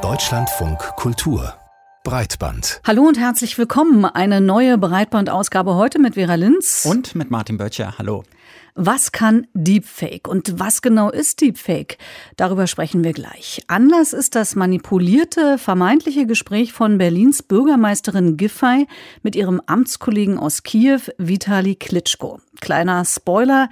Deutschlandfunk 0.00 0.78
Kultur 0.96 1.52
Breitband. 2.04 2.80
Hallo 2.86 3.02
und 3.02 3.18
herzlich 3.18 3.58
willkommen. 3.58 4.06
Eine 4.06 4.40
neue 4.40 4.78
Breitbandausgabe 4.78 5.74
heute 5.74 5.98
mit 5.98 6.14
Vera 6.14 6.36
Linz. 6.36 6.86
Und 6.88 7.14
mit 7.14 7.30
Martin 7.30 7.58
Böttcher. 7.58 7.98
Hallo. 7.98 8.24
Was 8.74 9.12
kann 9.12 9.46
Deepfake 9.52 10.26
und 10.26 10.58
was 10.58 10.80
genau 10.80 11.10
ist 11.10 11.42
Deepfake? 11.42 11.98
Darüber 12.36 12.66
sprechen 12.66 13.04
wir 13.04 13.12
gleich. 13.12 13.62
Anlass 13.66 14.14
ist 14.14 14.36
das 14.36 14.56
manipulierte, 14.56 15.58
vermeintliche 15.58 16.24
Gespräch 16.24 16.72
von 16.72 16.96
Berlins 16.96 17.42
Bürgermeisterin 17.42 18.38
Giffey 18.38 18.86
mit 19.22 19.36
ihrem 19.36 19.60
Amtskollegen 19.66 20.38
aus 20.38 20.62
Kiew, 20.62 21.00
Vitali 21.18 21.74
Klitschko. 21.74 22.40
Kleiner 22.62 23.04
Spoiler, 23.04 23.68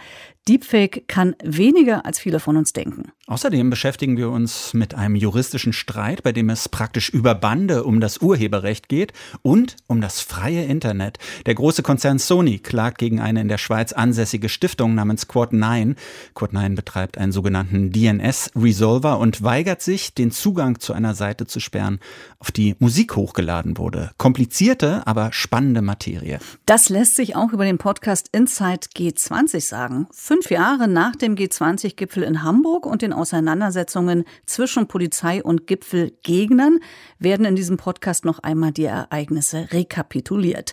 Deepfake 0.50 1.04
kann 1.06 1.36
weniger, 1.44 2.04
als 2.04 2.18
viele 2.18 2.40
von 2.40 2.56
uns 2.56 2.72
denken. 2.72 3.12
Außerdem 3.28 3.70
beschäftigen 3.70 4.16
wir 4.16 4.30
uns 4.30 4.74
mit 4.74 4.96
einem 4.96 5.14
juristischen 5.14 5.72
Streit, 5.72 6.24
bei 6.24 6.32
dem 6.32 6.50
es 6.50 6.68
praktisch 6.68 7.08
über 7.08 7.36
Bande 7.36 7.84
um 7.84 8.00
das 8.00 8.18
Urheberrecht 8.18 8.88
geht 8.88 9.12
und 9.42 9.76
um 9.86 10.00
das 10.00 10.20
freie 10.20 10.64
Internet. 10.64 11.18
Der 11.46 11.54
große 11.54 11.84
Konzern 11.84 12.18
Sony 12.18 12.58
klagt 12.58 12.98
gegen 12.98 13.20
eine 13.20 13.40
in 13.40 13.46
der 13.46 13.58
Schweiz 13.58 13.92
ansässige 13.92 14.48
Stiftung 14.48 14.96
namens 14.96 15.28
Quad9. 15.28 15.94
Quad9 16.34 16.74
betreibt 16.74 17.18
einen 17.18 17.30
sogenannten 17.30 17.92
DNS-Resolver 17.92 19.20
und 19.20 19.44
weigert 19.44 19.82
sich, 19.82 20.14
den 20.14 20.32
Zugang 20.32 20.80
zu 20.80 20.92
einer 20.92 21.14
Seite 21.14 21.46
zu 21.46 21.60
sperren, 21.60 22.00
auf 22.40 22.50
die 22.50 22.74
Musik 22.80 23.14
hochgeladen 23.14 23.78
wurde. 23.78 24.10
Komplizierte, 24.18 25.06
aber 25.06 25.32
spannende 25.32 25.82
Materie. 25.82 26.40
Das 26.66 26.88
lässt 26.88 27.14
sich 27.14 27.36
auch 27.36 27.52
über 27.52 27.64
den 27.64 27.78
Podcast 27.78 28.28
Inside 28.32 28.88
G20 28.96 29.60
sagen. 29.60 30.08
Fünf 30.10 30.39
Jahre 30.48 30.88
nach 30.88 31.16
dem 31.16 31.34
G20-Gipfel 31.34 32.22
in 32.22 32.42
Hamburg 32.42 32.86
und 32.86 33.02
den 33.02 33.12
Auseinandersetzungen 33.12 34.24
zwischen 34.46 34.88
Polizei 34.88 35.42
und 35.42 35.66
Gipfelgegnern 35.66 36.78
werden 37.18 37.44
in 37.44 37.56
diesem 37.56 37.76
Podcast 37.76 38.24
noch 38.24 38.38
einmal 38.38 38.72
die 38.72 38.84
Ereignisse 38.84 39.68
rekapituliert. 39.72 40.72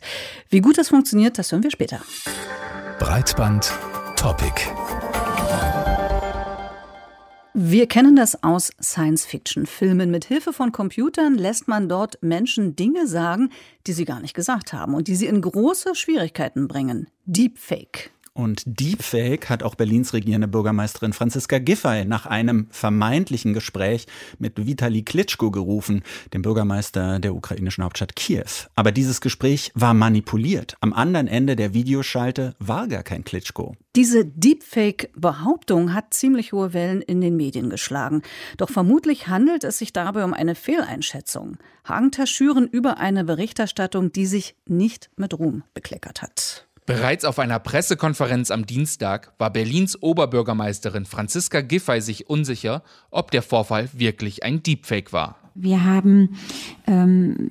Wie 0.50 0.62
gut 0.62 0.78
das 0.78 0.90
funktioniert, 0.90 1.38
das 1.38 1.52
hören 1.52 1.64
wir 1.64 1.72
später. 1.72 2.00
Breitband 3.00 3.74
Topic. 4.16 4.54
Wir 7.60 7.88
kennen 7.88 8.16
das 8.16 8.44
aus 8.44 8.72
Science-Fiction-Filmen. 8.80 10.12
Mit 10.12 10.26
Hilfe 10.26 10.54
von 10.54 10.72
Computern 10.72 11.36
lässt 11.36 11.68
man 11.68 11.90
dort 11.90 12.22
Menschen 12.22 12.76
Dinge 12.76 13.08
sagen, 13.08 13.50
die 13.88 13.94
sie 13.94 14.06
gar 14.06 14.20
nicht 14.20 14.36
gesagt 14.36 14.74
haben 14.74 14.94
und 14.94 15.08
die 15.08 15.16
sie 15.16 15.26
in 15.26 15.42
große 15.42 15.96
Schwierigkeiten 15.96 16.68
bringen. 16.68 17.10
Deepfake. 17.26 18.12
Und 18.38 18.62
Deepfake 18.68 19.50
hat 19.50 19.64
auch 19.64 19.74
Berlins 19.74 20.14
regierende 20.14 20.48
Bürgermeisterin 20.48 21.12
Franziska 21.12 21.58
Giffey 21.58 22.06
nach 22.06 22.28
einem 22.28 22.68
vermeintlichen 22.70 23.56
Gespräch 23.56 24.06
mit 24.38 24.64
Vitali 24.64 25.02
Klitschko 25.02 25.50
gerufen, 25.50 26.04
dem 26.36 26.44
Bürgermeister 26.44 27.18
der 27.18 27.34
ukrainischen 27.34 27.84
Hauptstadt 27.84 28.16
Kiew. 28.16 28.68
Aber 28.76 28.92
dieses 28.92 29.22
Gespräch 29.22 29.72
war 29.74 29.96
manipuliert. 29.96 30.78
Am 30.82 30.94
anderen 30.94 31.28
Ende 31.28 31.56
der 31.56 31.74
Videoschalte 31.74 32.54
war 32.60 32.88
gar 32.88 33.02
kein 33.02 33.24
Klitschko. 33.24 33.76
Diese 33.96 34.24
Deepfake-Behauptung 34.24 35.96
hat 35.96 36.14
ziemlich 36.14 36.54
hohe 36.54 36.74
Wellen 36.74 37.02
in 37.02 37.22
den 37.22 37.38
Medien 37.38 37.72
geschlagen. 37.72 38.22
Doch 38.58 38.70
vermutlich 38.70 39.30
handelt 39.30 39.64
es 39.64 39.80
sich 39.80 39.94
dabei 39.94 40.24
um 40.24 40.36
eine 40.36 40.54
Fehleinschätzung. 40.54 41.58
Hagenter 41.84 42.28
schüren 42.28 42.68
über 42.68 43.00
eine 43.00 43.24
Berichterstattung, 43.24 44.12
die 44.12 44.28
sich 44.28 44.56
nicht 44.68 45.10
mit 45.16 45.34
Ruhm 45.34 45.64
bekleckert 45.74 46.22
hat. 46.22 46.67
Bereits 46.88 47.26
auf 47.26 47.38
einer 47.38 47.60
Pressekonferenz 47.60 48.50
am 48.50 48.66
Dienstag 48.66 49.34
war 49.38 49.52
Berlins 49.52 50.02
Oberbürgermeisterin 50.02 51.04
Franziska 51.06 51.60
Giffey 51.60 52.00
sich 52.00 52.30
unsicher, 52.30 52.82
ob 53.12 53.30
der 53.32 53.42
Vorfall 53.42 53.90
wirklich 53.92 54.44
ein 54.44 54.64
Deepfake 54.64 55.12
war. 55.12 55.36
Wir 55.54 55.84
haben 55.84 56.38
ähm, 56.88 57.50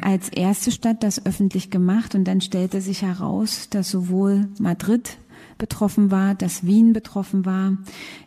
als 0.00 0.28
erste 0.28 0.70
Stadt 0.70 1.02
das 1.02 1.26
öffentlich 1.26 1.70
gemacht 1.70 2.14
und 2.14 2.26
dann 2.26 2.40
stellte 2.40 2.80
sich 2.80 3.02
heraus, 3.02 3.68
dass 3.70 3.90
sowohl 3.90 4.48
Madrid 4.60 5.18
betroffen 5.58 6.12
war, 6.12 6.36
dass 6.36 6.64
Wien 6.64 6.92
betroffen 6.92 7.44
war. 7.44 7.76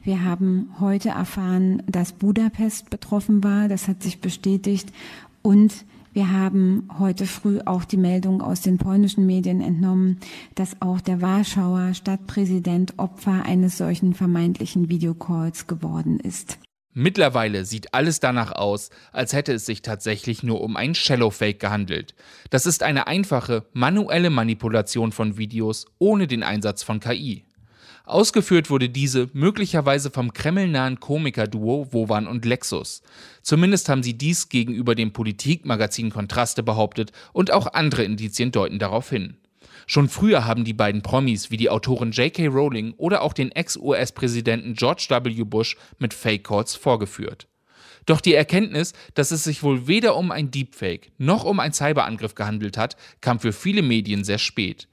Wir 0.04 0.26
haben 0.26 0.76
heute 0.82 1.10
erfahren, 1.10 1.84
dass 1.88 2.12
Budapest 2.12 2.90
betroffen 2.90 3.46
war. 3.46 3.70
Das 3.70 3.88
hat 3.88 4.04
sich 4.04 4.20
bestätigt. 4.20 4.92
Und 5.42 5.86
wir 6.14 6.32
haben 6.32 6.88
heute 6.98 7.26
früh 7.26 7.60
auch 7.66 7.86
die 7.86 7.98
Meldung 7.98 8.42
aus 8.42 8.62
den 8.62 8.78
polnischen 8.78 9.26
Medien 9.26 9.62
entnommen, 9.62 10.20
dass 10.56 10.82
auch 10.82 11.02
der 11.02 11.22
Warschauer 11.22 11.94
Stadtpräsident 11.94 12.94
Opfer 12.98 13.44
eines 13.46 13.78
solchen 13.78 14.14
vermeintlichen 14.14 14.90
Videocalls 14.90 15.68
geworden 15.68 16.20
ist. 16.20 16.58
Mittlerweile 16.94 17.66
sieht 17.66 17.94
alles 17.94 18.20
danach 18.20 18.52
aus, 18.52 18.90
als 19.12 19.34
hätte 19.34 19.54
es 19.54 19.66
sich 19.66 19.84
tatsächlich 19.84 20.42
nur 20.42 20.62
um 20.62 20.76
ein 20.76 20.96
Shallow-Fake 20.96 21.60
gehandelt. 21.60 22.16
Das 22.50 22.66
ist 22.66 22.82
eine 22.82 23.08
einfache, 23.08 23.68
manuelle 23.74 24.32
Manipulation 24.32 25.12
von 25.12 25.38
Videos 25.38 25.86
ohne 26.00 26.26
den 26.26 26.42
Einsatz 26.42 26.82
von 26.82 27.00
KI. 27.00 27.46
Ausgeführt 28.10 28.72
wurde 28.72 28.90
diese 28.90 29.30
möglicherweise 29.34 30.10
vom 30.10 30.34
kremlnahen 30.34 31.00
Komikerduo 31.00 31.90
Wovan 31.92 32.26
und 32.26 32.44
Lexus. 32.44 33.04
Zumindest 33.44 33.88
haben 33.88 34.02
sie 34.02 34.18
dies 34.18 34.50
gegenüber 34.50 34.96
dem 34.96 35.14
Politikmagazin 35.14 36.10
Kontraste 36.10 36.64
behauptet 36.64 37.12
und 37.34 37.52
auch 37.52 37.72
andere 37.72 38.04
Indizien 38.04 38.52
deuten 38.52 38.80
darauf 38.80 39.12
hin. 39.12 39.38
Schon 39.86 40.10
früher 40.10 40.46
haben 40.46 40.64
die 40.64 40.74
beiden 40.74 41.04
Promis 41.04 41.52
wie 41.52 41.58
die 41.58 41.70
Autorin 41.70 42.10
J.K. 42.10 42.48
Rowling 42.48 42.96
oder 42.98 43.22
auch 43.22 43.34
den 43.34 43.52
Ex-US-Präsidenten 43.52 44.74
George 44.74 45.06
W. 45.10 45.44
Bush 45.44 45.78
mit 46.00 46.16
Fake 46.16 46.46
Calls 46.46 46.76
vorgeführt. 46.76 47.48
Doch 48.08 48.22
die 48.22 48.34
Erkenntnis, 48.34 48.94
dass 49.14 49.30
es 49.30 49.44
sich 49.44 49.62
wohl 49.62 49.86
weder 49.86 50.16
um 50.16 50.32
ein 50.32 50.50
Deepfake 50.50 51.12
noch 51.20 51.44
um 51.44 51.60
einen 51.60 51.74
Cyberangriff 51.74 52.34
gehandelt 52.34 52.76
hat, 52.76 52.98
kam 53.22 53.40
für 53.40 53.54
viele 53.54 53.84
Medien 53.84 54.24
sehr 54.24 54.40
spät. 54.40 54.88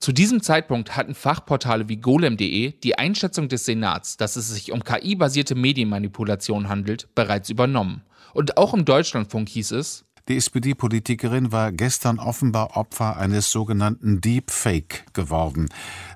Zu 0.00 0.12
diesem 0.12 0.42
Zeitpunkt 0.42 0.96
hatten 0.96 1.14
Fachportale 1.14 1.90
wie 1.90 1.98
golem.de 1.98 2.72
die 2.72 2.98
Einschätzung 2.98 3.50
des 3.50 3.66
Senats, 3.66 4.16
dass 4.16 4.36
es 4.36 4.48
sich 4.48 4.72
um 4.72 4.82
KI-basierte 4.82 5.54
Medienmanipulation 5.54 6.70
handelt, 6.70 7.14
bereits 7.14 7.50
übernommen. 7.50 8.02
Und 8.32 8.56
auch 8.56 8.72
im 8.72 8.86
Deutschlandfunk 8.86 9.50
hieß 9.50 9.72
es, 9.72 10.06
die 10.28 10.36
SPD-Politikerin 10.36 11.52
war 11.52 11.72
gestern 11.72 12.18
offenbar 12.18 12.76
Opfer 12.76 13.16
eines 13.18 13.50
sogenannten 13.50 14.20
Deepfake 14.20 15.04
geworden. 15.12 15.68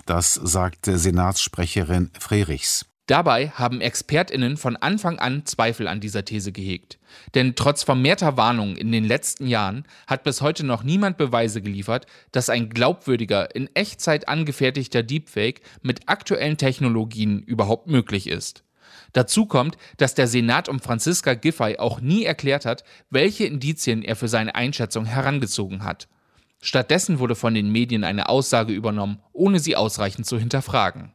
Das 0.07 0.35
sagte 0.35 0.99
Senatssprecherin 0.99 2.11
Frerichs. 2.19 2.87
Dabei 3.07 3.51
haben 3.51 3.83
ExpertInnen 3.83 4.57
von 4.57 4.77
Anfang 4.77 5.19
an 5.19 5.45
Zweifel 5.45 5.89
an 5.89 6.01
dieser 6.01 6.25
These 6.25 6.53
gehegt. 6.53 6.99
Denn 7.35 7.55
trotz 7.55 7.83
vermehrter 7.83 8.39
Warnungen 8.39 8.77
in 8.77 8.93
den 8.93 9.05
letzten 9.05 9.47
Jahren 9.47 9.85
hat 10.07 10.25
bis 10.25 10.41
heute 10.41 10.65
noch 10.65 10.85
niemand 10.85 11.19
Beweise 11.19 11.61
geliefert, 11.61 12.07
dass 12.33 12.49
ein 12.49 12.71
glaubwürdiger, 12.71 13.55
in 13.55 13.69
Echtzeit 13.75 14.27
angefertigter 14.27 15.03
Deepfake 15.03 15.61
mit 15.83 16.09
aktuellen 16.09 16.57
Technologien 16.57 17.43
überhaupt 17.43 17.89
möglich 17.89 18.27
ist. 18.27 18.65
Dazu 19.13 19.45
kommt, 19.45 19.77
dass 19.99 20.15
der 20.15 20.27
Senat 20.27 20.71
um 20.71 20.81
Franziska 20.81 21.35
Giffey 21.35 21.77
auch 21.79 22.01
nie 22.01 22.25
erklärt 22.25 22.65
hat, 22.65 22.85
welche 23.11 23.45
Indizien 23.45 24.03
er 24.03 24.17
für 24.17 24.29
seine 24.29 24.55
Einschätzung 24.55 25.05
herangezogen 25.05 25.85
hat. 25.85 26.09
Stattdessen 26.63 27.19
wurde 27.19 27.35
von 27.35 27.53
den 27.53 27.71
Medien 27.71 28.03
eine 28.03 28.31
Aussage 28.31 28.73
übernommen, 28.73 29.21
ohne 29.35 29.59
sie 29.59 29.77
ausreichend 29.77 30.25
zu 30.25 30.39
hinterfragen. 30.39 31.13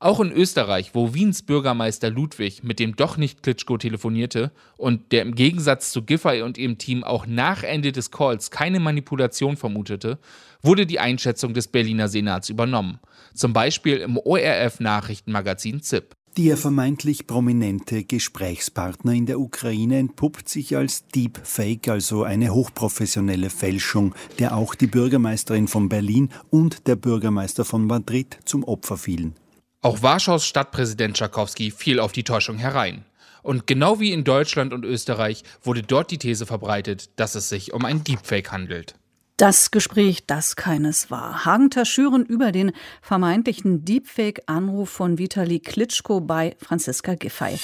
Auch 0.00 0.20
in 0.20 0.30
Österreich, 0.30 0.94
wo 0.94 1.12
Wiens 1.12 1.42
Bürgermeister 1.42 2.08
Ludwig 2.08 2.62
mit 2.62 2.78
dem 2.78 2.94
doch 2.94 3.16
nicht 3.16 3.42
Klitschko 3.42 3.78
telefonierte 3.78 4.52
und 4.76 5.10
der 5.10 5.22
im 5.22 5.34
Gegensatz 5.34 5.90
zu 5.90 6.02
Giffey 6.02 6.42
und 6.42 6.56
ihrem 6.56 6.78
Team 6.78 7.02
auch 7.02 7.26
nach 7.26 7.64
Ende 7.64 7.90
des 7.90 8.12
Calls 8.12 8.52
keine 8.52 8.78
Manipulation 8.78 9.56
vermutete, 9.56 10.20
wurde 10.62 10.86
die 10.86 11.00
Einschätzung 11.00 11.52
des 11.52 11.66
Berliner 11.66 12.06
Senats 12.06 12.48
übernommen. 12.48 13.00
Zum 13.34 13.52
Beispiel 13.52 13.96
im 13.96 14.18
ORF-Nachrichtenmagazin 14.18 15.82
ZIP. 15.82 16.14
Der 16.36 16.56
vermeintlich 16.56 17.26
prominente 17.26 18.04
Gesprächspartner 18.04 19.12
in 19.12 19.26
der 19.26 19.40
Ukraine 19.40 19.98
entpuppt 19.98 20.48
sich 20.48 20.76
als 20.76 21.08
Deepfake, 21.08 21.88
also 21.88 22.22
eine 22.22 22.54
hochprofessionelle 22.54 23.50
Fälschung, 23.50 24.14
der 24.38 24.56
auch 24.56 24.76
die 24.76 24.86
Bürgermeisterin 24.86 25.66
von 25.66 25.88
Berlin 25.88 26.28
und 26.50 26.86
der 26.86 26.94
Bürgermeister 26.94 27.64
von 27.64 27.88
Madrid 27.88 28.38
zum 28.44 28.62
Opfer 28.62 28.96
fielen. 28.96 29.34
Auch 29.80 30.02
Warschaus 30.02 30.44
Stadtpräsident 30.44 31.16
Tschakowski 31.16 31.70
fiel 31.70 32.00
auf 32.00 32.10
die 32.10 32.24
Täuschung 32.24 32.58
herein. 32.58 33.04
Und 33.42 33.68
genau 33.68 34.00
wie 34.00 34.12
in 34.12 34.24
Deutschland 34.24 34.72
und 34.72 34.84
Österreich 34.84 35.44
wurde 35.62 35.82
dort 35.82 36.10
die 36.10 36.18
These 36.18 36.46
verbreitet, 36.46 37.10
dass 37.20 37.36
es 37.36 37.48
sich 37.48 37.72
um 37.72 37.84
ein 37.84 38.02
Deepfake 38.02 38.50
handelt. 38.50 38.96
Das 39.36 39.70
Gespräch, 39.70 40.26
das 40.26 40.56
keines 40.56 41.12
war. 41.12 41.44
Hagenter 41.44 41.84
schüren 41.84 42.26
über 42.26 42.50
den 42.50 42.72
vermeintlichen 43.02 43.84
Deepfake-Anruf 43.84 44.90
von 44.90 45.16
Vitali 45.16 45.60
Klitschko 45.60 46.20
bei 46.20 46.56
Franziska 46.58 47.14
Giffey. 47.14 47.56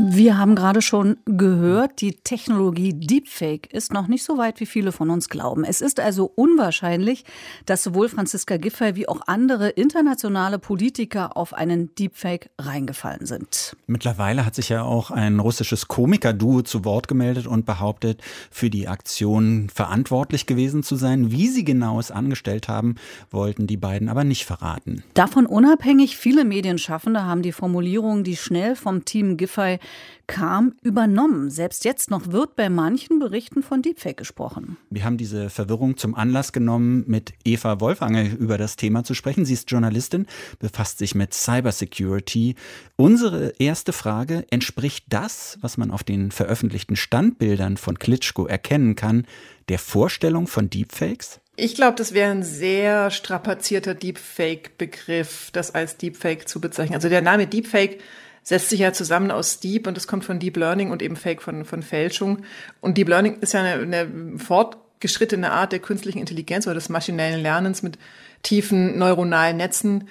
Wir 0.00 0.38
haben 0.38 0.54
gerade 0.54 0.80
schon 0.80 1.16
gehört, 1.24 2.00
die 2.00 2.12
Technologie 2.12 2.94
Deepfake 2.94 3.66
ist 3.72 3.92
noch 3.92 4.06
nicht 4.06 4.22
so 4.22 4.38
weit, 4.38 4.60
wie 4.60 4.66
viele 4.66 4.92
von 4.92 5.10
uns 5.10 5.28
glauben. 5.28 5.64
Es 5.64 5.80
ist 5.80 5.98
also 5.98 6.30
unwahrscheinlich, 6.36 7.24
dass 7.66 7.82
sowohl 7.82 8.08
Franziska 8.08 8.58
Giffey 8.58 8.94
wie 8.94 9.08
auch 9.08 9.22
andere 9.26 9.70
internationale 9.70 10.60
Politiker 10.60 11.36
auf 11.36 11.52
einen 11.52 11.92
Deepfake 11.96 12.48
reingefallen 12.60 13.26
sind. 13.26 13.76
Mittlerweile 13.88 14.46
hat 14.46 14.54
sich 14.54 14.68
ja 14.68 14.84
auch 14.84 15.10
ein 15.10 15.40
russisches 15.40 15.88
Komiker-Duo 15.88 16.62
zu 16.62 16.84
Wort 16.84 17.08
gemeldet 17.08 17.48
und 17.48 17.66
behauptet, 17.66 18.22
für 18.52 18.70
die 18.70 18.86
Aktion 18.86 19.68
verantwortlich 19.68 20.46
gewesen 20.46 20.84
zu 20.84 20.94
sein. 20.94 21.32
Wie 21.32 21.48
sie 21.48 21.64
genau 21.64 21.98
es 21.98 22.12
angestellt 22.12 22.68
haben, 22.68 22.94
wollten 23.32 23.66
die 23.66 23.76
beiden 23.76 24.08
aber 24.08 24.22
nicht 24.22 24.44
verraten. 24.44 25.02
Davon 25.14 25.44
unabhängig, 25.44 26.16
viele 26.16 26.44
Medienschaffende 26.44 27.24
haben 27.24 27.42
die 27.42 27.50
Formulierung, 27.50 28.22
die 28.22 28.36
schnell 28.36 28.76
vom 28.76 29.04
Team 29.04 29.36
Giffey 29.36 29.80
kam, 30.28 30.74
übernommen. 30.82 31.50
Selbst 31.50 31.84
jetzt 31.84 32.10
noch 32.10 32.30
wird 32.30 32.54
bei 32.54 32.68
manchen 32.68 33.18
Berichten 33.18 33.62
von 33.62 33.82
Deepfake 33.82 34.18
gesprochen. 34.18 34.76
Wir 34.90 35.04
haben 35.04 35.16
diese 35.16 35.50
Verwirrung 35.50 35.96
zum 35.96 36.14
Anlass 36.14 36.52
genommen, 36.52 37.04
mit 37.06 37.32
Eva 37.44 37.80
Wolfange 37.80 38.28
über 38.28 38.58
das 38.58 38.76
Thema 38.76 39.02
zu 39.02 39.14
sprechen. 39.14 39.44
Sie 39.44 39.54
ist 39.54 39.70
Journalistin, 39.70 40.26
befasst 40.60 40.98
sich 40.98 41.14
mit 41.14 41.34
Cybersecurity. 41.34 42.54
Unsere 42.96 43.54
erste 43.58 43.92
Frage, 43.92 44.44
entspricht 44.50 45.06
das, 45.08 45.58
was 45.62 45.78
man 45.78 45.90
auf 45.90 46.04
den 46.04 46.30
veröffentlichten 46.30 46.94
Standbildern 46.94 47.76
von 47.76 47.98
Klitschko 47.98 48.46
erkennen 48.46 48.94
kann, 48.94 49.26
der 49.68 49.78
Vorstellung 49.78 50.46
von 50.46 50.68
Deepfakes? 50.70 51.40
Ich 51.56 51.74
glaube, 51.74 51.96
das 51.96 52.14
wäre 52.14 52.30
ein 52.30 52.44
sehr 52.44 53.10
strapazierter 53.10 53.94
Deepfake-Begriff, 53.94 55.50
das 55.52 55.74
als 55.74 55.96
Deepfake 55.96 56.48
zu 56.48 56.60
bezeichnen. 56.60 56.94
Also 56.94 57.08
der 57.08 57.22
Name 57.22 57.48
Deepfake 57.48 57.98
setzt 58.48 58.70
sich 58.70 58.80
ja 58.80 58.94
zusammen 58.94 59.30
aus 59.30 59.60
Deep 59.60 59.86
und 59.86 59.94
das 59.94 60.06
kommt 60.06 60.24
von 60.24 60.38
Deep 60.38 60.56
Learning 60.56 60.90
und 60.90 61.02
eben 61.02 61.16
Fake 61.16 61.42
von, 61.42 61.66
von 61.66 61.82
Fälschung. 61.82 62.44
Und 62.80 62.96
Deep 62.96 63.10
Learning 63.10 63.40
ist 63.40 63.52
ja 63.52 63.60
eine, 63.60 63.82
eine 63.82 64.38
fortgeschrittene 64.38 65.52
Art 65.52 65.72
der 65.72 65.80
künstlichen 65.80 66.18
Intelligenz 66.18 66.66
oder 66.66 66.72
des 66.72 66.88
maschinellen 66.88 67.42
Lernens 67.42 67.82
mit 67.82 67.98
tiefen 68.42 68.96
neuronalen 68.96 69.58
Netzen, 69.58 70.08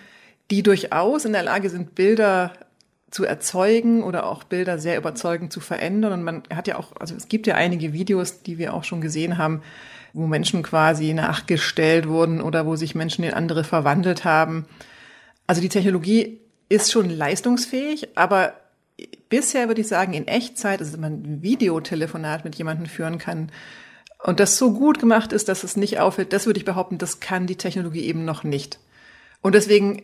die 0.52 0.62
durchaus 0.62 1.26
in 1.26 1.34
der 1.34 1.42
Lage 1.42 1.72
sind, 1.72 1.96
Bilder 1.96 2.54
zu 3.10 3.26
erzeugen 3.26 4.04
oder 4.04 4.28
auch 4.28 4.44
Bilder 4.44 4.78
sehr 4.78 5.00
überzeugend 5.00 5.52
zu 5.52 5.60
verändern. 5.60 6.14
Und 6.14 6.24
man 6.24 6.44
hat 6.54 6.68
ja 6.68 6.78
auch, 6.78 6.96
also 7.00 7.16
es 7.16 7.30
gibt 7.30 7.48
ja 7.48 7.56
einige 7.56 7.92
Videos, 7.92 8.44
die 8.44 8.60
wir 8.60 8.76
auch 8.76 8.84
schon 8.84 9.02
gesehen 9.02 9.40
haben, 9.40 9.64
wo 10.14 10.28
Menschen 10.28 10.62
quasi 10.62 11.16
nachgestellt 11.16 12.08
wurden 12.08 12.40
oder 12.40 12.68
wo 12.68 12.76
sich 12.76 12.94
Menschen 12.94 13.24
in 13.24 13.34
andere 13.34 13.64
verwandelt 13.64 14.26
haben. 14.26 14.68
Also 15.48 15.60
die 15.60 15.70
Technologie 15.70 16.40
ist 16.70 16.92
schon 16.92 17.10
leistungsfähig, 17.10 18.18
aber 18.18 18.54
bisher 19.30 19.68
würde 19.68 19.82
ich 19.82 19.88
sagen, 19.88 20.14
in 20.14 20.28
Echtzeit, 20.28 20.80
also 20.80 20.98
man 20.98 21.14
ein 21.24 21.42
Videotelefonat 21.42 22.44
mit 22.44 22.56
jemandem 22.56 22.88
führen 22.88 23.18
kann 23.18 23.52
und 24.24 24.40
das 24.40 24.58
so 24.58 24.74
gut 24.74 25.00
gemacht 25.00 25.32
ist, 25.32 25.50
dass 25.50 25.64
es 25.64 25.78
nicht 25.78 26.00
auffällt, 26.00 26.34
das 26.34 26.46
würde 26.46 26.60
ich 26.60 26.66
behaupten, 26.66 26.98
das 26.98 27.20
kann 27.20 27.48
die 27.48 27.56
Technologie 27.56 28.02
eben 28.02 28.26
noch 28.26 28.44
nicht. 28.44 28.80
Und 29.42 29.56
deswegen 29.56 30.04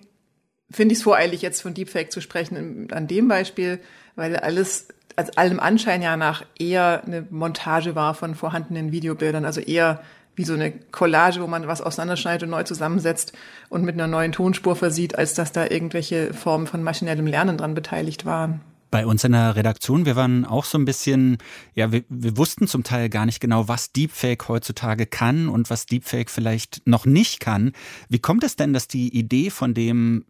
finde 0.69 0.94
ich 0.94 1.00
es 1.00 1.04
voreilig, 1.04 1.42
jetzt 1.42 1.62
von 1.62 1.74
Deepfake 1.74 2.12
zu 2.12 2.21
sprechen 2.21 2.88
an 2.92 3.07
dem 3.07 3.27
Beispiel, 3.27 3.80
weil 4.16 4.36
alles 4.38 4.88
als 5.16 5.38
allem 5.38 5.59
Anschein 5.59 6.01
ja 6.01 6.18
nach 6.18 6.45
eher 6.57 7.04
eine 7.06 7.25
Montage 7.30 7.95
war 7.95 8.13
von 8.16 8.36
vorhandenen 8.36 8.92
Videobildern, 8.92 9.45
also 9.45 9.62
eher 9.62 10.01
wie 10.35 10.44
so 10.44 10.53
eine 10.53 10.71
Collage, 10.71 11.41
wo 11.41 11.47
man 11.47 11.68
was 11.68 11.81
auseinanderschneidet 11.81 12.44
und 12.44 12.50
neu 12.50 12.63
zusammensetzt 12.63 13.33
und 13.69 13.83
mit 13.83 13.95
einer 13.95 14.07
neuen 14.07 14.31
Tonspur 14.31 14.75
versieht, 14.75 15.18
als 15.18 15.33
dass 15.33 15.51
da 15.51 15.68
irgendwelche 15.68 16.33
Formen 16.33 16.68
von 16.68 16.83
maschinellem 16.83 17.27
Lernen 17.27 17.57
dran 17.57 17.74
beteiligt 17.74 18.25
waren. 18.25 18.62
Bei 18.89 19.07
uns 19.07 19.24
in 19.24 19.31
der 19.31 19.56
Redaktion, 19.56 20.06
wir 20.06 20.15
waren 20.15 20.45
auch 20.45 20.65
so 20.65 20.77
ein 20.77 20.85
bisschen, 20.85 21.39
ja, 21.74 21.91
wir, 21.91 22.03
wir 22.09 22.38
wussten 22.38 22.68
zum 22.68 22.83
Teil 22.83 23.09
gar 23.09 23.25
nicht 23.25 23.39
genau, 23.39 23.68
was 23.68 23.91
Deepfake 23.91 24.47
heutzutage 24.47 25.07
kann 25.07 25.50
und 25.50 25.71
was 25.71 25.88
Deepfake 25.88 26.30
vielleicht 26.30 26.85
noch 26.85 27.07
nicht 27.07 27.39
kann. 27.39 27.71
Wie 28.09 28.19
kommt 28.19 28.44
es 28.44 28.56
denn, 28.56 28.71
dass 28.71 28.88
die 28.88 29.18
Idee 29.18 29.50
von 29.50 29.74
dem 29.74 30.25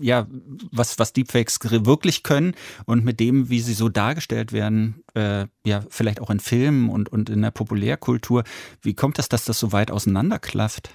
ja, 0.00 0.26
was, 0.70 0.98
was 0.98 1.12
Deepfakes 1.12 1.58
wirklich 1.62 2.22
können 2.22 2.54
und 2.84 3.04
mit 3.04 3.20
dem, 3.20 3.48
wie 3.48 3.60
sie 3.60 3.74
so 3.74 3.88
dargestellt 3.88 4.52
werden, 4.52 5.02
äh, 5.14 5.46
ja, 5.64 5.82
vielleicht 5.88 6.20
auch 6.20 6.30
in 6.30 6.40
Filmen 6.40 6.90
und, 6.90 7.10
und 7.10 7.30
in 7.30 7.42
der 7.42 7.50
Populärkultur, 7.50 8.44
wie 8.82 8.94
kommt 8.94 9.18
es, 9.18 9.28
dass 9.28 9.44
das 9.44 9.58
so 9.58 9.72
weit 9.72 9.90
auseinanderklafft? 9.90 10.90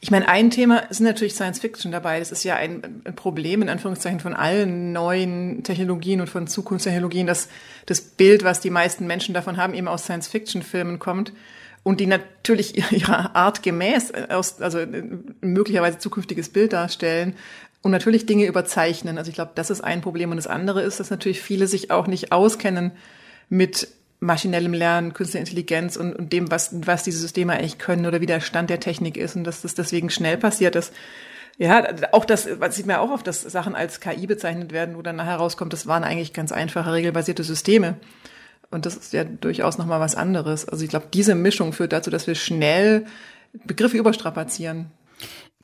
Ich 0.00 0.10
meine, 0.10 0.28
ein 0.28 0.50
Thema 0.50 0.78
ist 0.78 1.00
natürlich 1.00 1.34
Science 1.34 1.60
Fiction 1.60 1.92
dabei. 1.92 2.18
Das 2.18 2.32
ist 2.32 2.44
ja 2.44 2.56
ein, 2.56 3.02
Problem, 3.14 3.62
in 3.62 3.68
Anführungszeichen, 3.68 4.20
von 4.20 4.34
allen 4.34 4.92
neuen 4.92 5.62
Technologien 5.62 6.20
und 6.20 6.28
von 6.28 6.46
Zukunftstechnologien, 6.46 7.26
dass 7.26 7.48
das 7.86 8.00
Bild, 8.00 8.44
was 8.44 8.60
die 8.60 8.70
meisten 8.70 9.06
Menschen 9.06 9.34
davon 9.34 9.56
haben, 9.56 9.74
eben 9.74 9.88
aus 9.88 10.04
Science 10.04 10.28
Fiction 10.28 10.62
Filmen 10.62 10.98
kommt 10.98 11.32
und 11.82 12.00
die 12.00 12.06
natürlich 12.06 12.76
ihrer 12.92 13.34
Art 13.36 13.62
gemäß 13.62 14.12
aus, 14.30 14.60
also 14.60 14.80
möglicherweise 15.40 15.98
zukünftiges 15.98 16.48
Bild 16.48 16.72
darstellen 16.72 17.34
und 17.88 17.92
natürlich 17.92 18.26
Dinge 18.26 18.44
überzeichnen. 18.44 19.16
Also 19.16 19.30
ich 19.30 19.34
glaube, 19.34 19.52
das 19.54 19.70
ist 19.70 19.80
ein 19.80 20.02
Problem. 20.02 20.30
Und 20.30 20.36
das 20.36 20.46
andere 20.46 20.82
ist, 20.82 21.00
dass 21.00 21.10
natürlich 21.10 21.40
viele 21.40 21.66
sich 21.66 21.90
auch 21.90 22.06
nicht 22.06 22.32
auskennen 22.32 22.92
mit 23.48 23.88
maschinellem 24.20 24.74
Lernen, 24.74 25.14
künstlicher 25.14 25.40
Intelligenz 25.40 25.96
und, 25.96 26.12
und 26.12 26.32
dem, 26.34 26.50
was, 26.50 26.70
was 26.86 27.02
diese 27.02 27.18
Systeme 27.18 27.54
eigentlich 27.54 27.78
können 27.78 28.04
oder 28.04 28.20
wie 28.20 28.26
der 28.26 28.42
Stand 28.42 28.68
der 28.68 28.78
Technik 28.78 29.16
ist 29.16 29.36
und 29.36 29.44
dass 29.44 29.62
das 29.62 29.74
deswegen 29.74 30.10
schnell 30.10 30.36
passiert 30.36 30.76
ist. 30.76 30.92
Ja, 31.56 31.86
auch 32.12 32.26
das, 32.26 32.60
was 32.60 32.76
sieht 32.76 32.84
man 32.84 32.96
ja 32.96 33.00
auch 33.00 33.10
oft, 33.10 33.26
dass 33.26 33.40
Sachen 33.40 33.74
als 33.74 34.00
KI 34.00 34.26
bezeichnet 34.26 34.72
werden, 34.72 34.96
wo 34.96 35.02
dann 35.02 35.16
nachher 35.16 35.36
rauskommt, 35.36 35.72
das 35.72 35.86
waren 35.86 36.04
eigentlich 36.04 36.34
ganz 36.34 36.52
einfache, 36.52 36.92
regelbasierte 36.92 37.42
Systeme. 37.42 37.96
Und 38.70 38.84
das 38.84 38.96
ist 38.96 39.14
ja 39.14 39.24
durchaus 39.24 39.78
nochmal 39.78 40.00
was 40.00 40.14
anderes. 40.14 40.68
Also 40.68 40.84
ich 40.84 40.90
glaube, 40.90 41.06
diese 41.12 41.34
Mischung 41.34 41.72
führt 41.72 41.92
dazu, 41.92 42.10
dass 42.10 42.26
wir 42.26 42.34
schnell 42.34 43.06
Begriffe 43.64 43.96
überstrapazieren. 43.96 44.90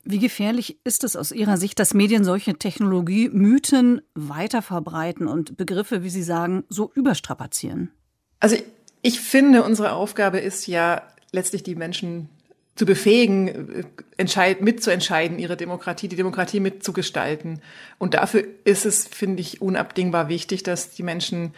Wie 0.07 0.19
gefährlich 0.19 0.77
ist 0.83 1.03
es 1.03 1.15
aus 1.15 1.31
Ihrer 1.31 1.57
Sicht, 1.57 1.79
dass 1.79 1.95
Medien 1.95 2.23
solche 2.23 2.53
Technologie-Mythen 2.53 4.01
weiter 4.13 4.61
verbreiten 4.61 5.27
und 5.27 5.57
Begriffe, 5.57 6.03
wie 6.03 6.11
Sie 6.11 6.21
sagen, 6.21 6.63
so 6.69 6.91
überstrapazieren? 6.93 7.91
Also 8.39 8.55
ich 9.01 9.19
finde, 9.19 9.63
unsere 9.63 9.93
Aufgabe 9.93 10.37
ist 10.37 10.67
ja 10.67 11.01
letztlich 11.31 11.63
die 11.63 11.73
Menschen 11.73 12.29
zu 12.75 12.85
befähigen, 12.85 13.85
entscheid, 14.17 14.61
mitzuentscheiden, 14.61 15.39
ihre 15.39 15.57
Demokratie, 15.57 16.07
die 16.07 16.17
Demokratie 16.17 16.59
mitzugestalten. 16.59 17.61
Und 17.97 18.13
dafür 18.13 18.43
ist 18.63 18.85
es, 18.85 19.07
finde 19.07 19.41
ich, 19.41 19.61
unabdingbar 19.61 20.29
wichtig, 20.29 20.61
dass 20.61 20.91
die 20.91 21.03
Menschen 21.03 21.53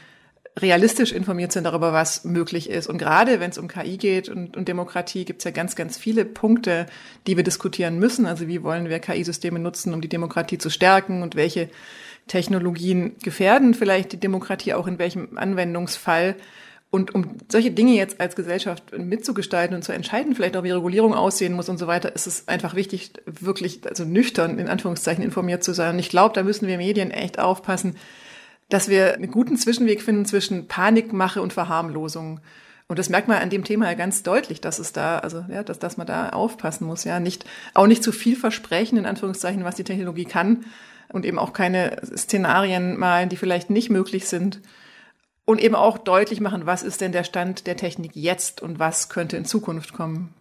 realistisch 0.57 1.11
informiert 1.11 1.51
sind 1.51 1.65
darüber, 1.65 1.93
was 1.93 2.25
möglich 2.25 2.69
ist. 2.69 2.87
Und 2.87 2.97
gerade 2.97 3.39
wenn 3.39 3.51
es 3.51 3.57
um 3.57 3.67
KI 3.67 3.97
geht 3.97 4.27
und, 4.27 4.57
und 4.57 4.67
Demokratie, 4.67 5.23
gibt 5.23 5.41
es 5.41 5.45
ja 5.45 5.51
ganz, 5.51 5.75
ganz 5.75 5.97
viele 5.97 6.25
Punkte, 6.25 6.87
die 7.27 7.37
wir 7.37 7.43
diskutieren 7.43 7.99
müssen. 7.99 8.25
Also 8.25 8.47
wie 8.47 8.63
wollen 8.63 8.89
wir 8.89 8.99
KI-Systeme 8.99 9.59
nutzen, 9.59 9.93
um 9.93 10.01
die 10.01 10.09
Demokratie 10.09 10.57
zu 10.57 10.69
stärken 10.69 11.21
und 11.21 11.35
welche 11.35 11.69
Technologien 12.27 13.15
gefährden 13.23 13.73
vielleicht 13.73 14.11
die 14.11 14.19
Demokratie 14.19 14.73
auch 14.73 14.87
in 14.87 14.99
welchem 14.99 15.37
Anwendungsfall. 15.37 16.35
Und 16.89 17.13
um 17.13 17.37
solche 17.49 17.71
Dinge 17.71 17.95
jetzt 17.95 18.21
als 18.21 18.35
Gesellschaft 18.35 18.97
mitzugestalten 18.97 19.75
und 19.75 19.83
zu 19.83 19.91
entscheiden, 19.91 20.35
vielleicht 20.35 20.55
auch 20.55 20.63
wie 20.63 20.71
Regulierung 20.71 21.13
aussehen 21.13 21.53
muss 21.53 21.67
und 21.67 21.77
so 21.77 21.87
weiter, 21.87 22.15
ist 22.15 22.27
es 22.27 22.47
einfach 22.47 22.75
wichtig, 22.75 23.11
wirklich 23.25 23.81
also 23.85 24.05
nüchtern 24.05 24.57
in 24.57 24.69
Anführungszeichen 24.69 25.23
informiert 25.23 25.63
zu 25.63 25.73
sein. 25.73 25.95
Und 25.95 25.99
ich 25.99 26.09
glaube, 26.09 26.33
da 26.33 26.43
müssen 26.43 26.67
wir 26.67 26.77
Medien 26.77 27.11
echt 27.11 27.39
aufpassen, 27.39 27.97
dass 28.69 28.89
wir 28.89 29.15
einen 29.15 29.31
guten 29.31 29.57
Zwischenweg 29.57 30.01
finden 30.01 30.25
zwischen 30.25 30.67
Panikmache 30.67 31.41
und 31.41 31.53
Verharmlosung. 31.53 32.39
Und 32.87 32.99
das 32.99 33.09
merkt 33.09 33.27
man 33.27 33.37
an 33.37 33.49
dem 33.49 33.63
Thema 33.63 33.85
ja 33.85 33.93
ganz 33.93 34.23
deutlich, 34.23 34.61
dass 34.61 34.79
es 34.79 34.93
da, 34.93 35.19
also 35.19 35.45
ja, 35.49 35.63
dass, 35.63 35.79
dass 35.79 35.97
man 35.97 36.07
da 36.07 36.29
aufpassen 36.29 36.85
muss, 36.85 37.03
ja, 37.03 37.19
nicht 37.19 37.45
auch 37.73 37.87
nicht 37.87 38.03
zu 38.03 38.11
viel 38.11 38.35
versprechen 38.35 38.97
in 38.97 39.05
Anführungszeichen, 39.05 39.63
was 39.63 39.75
die 39.75 39.83
Technologie 39.83 40.25
kann 40.25 40.65
und 41.09 41.25
eben 41.25 41.39
auch 41.39 41.53
keine 41.53 42.01
Szenarien 42.15 42.97
malen, 42.97 43.29
die 43.29 43.37
vielleicht 43.37 43.69
nicht 43.69 43.89
möglich 43.89 44.27
sind 44.27 44.61
und 45.45 45.61
eben 45.61 45.75
auch 45.75 45.97
deutlich 45.97 46.41
machen, 46.41 46.65
was 46.65 46.83
ist 46.83 47.01
denn 47.01 47.11
der 47.11 47.23
Stand 47.23 47.67
der 47.67 47.77
Technik 47.77 48.11
jetzt 48.15 48.61
und 48.61 48.79
was 48.79 49.09
könnte 49.09 49.37
in 49.37 49.45
Zukunft 49.45 49.93
kommen. 49.93 50.33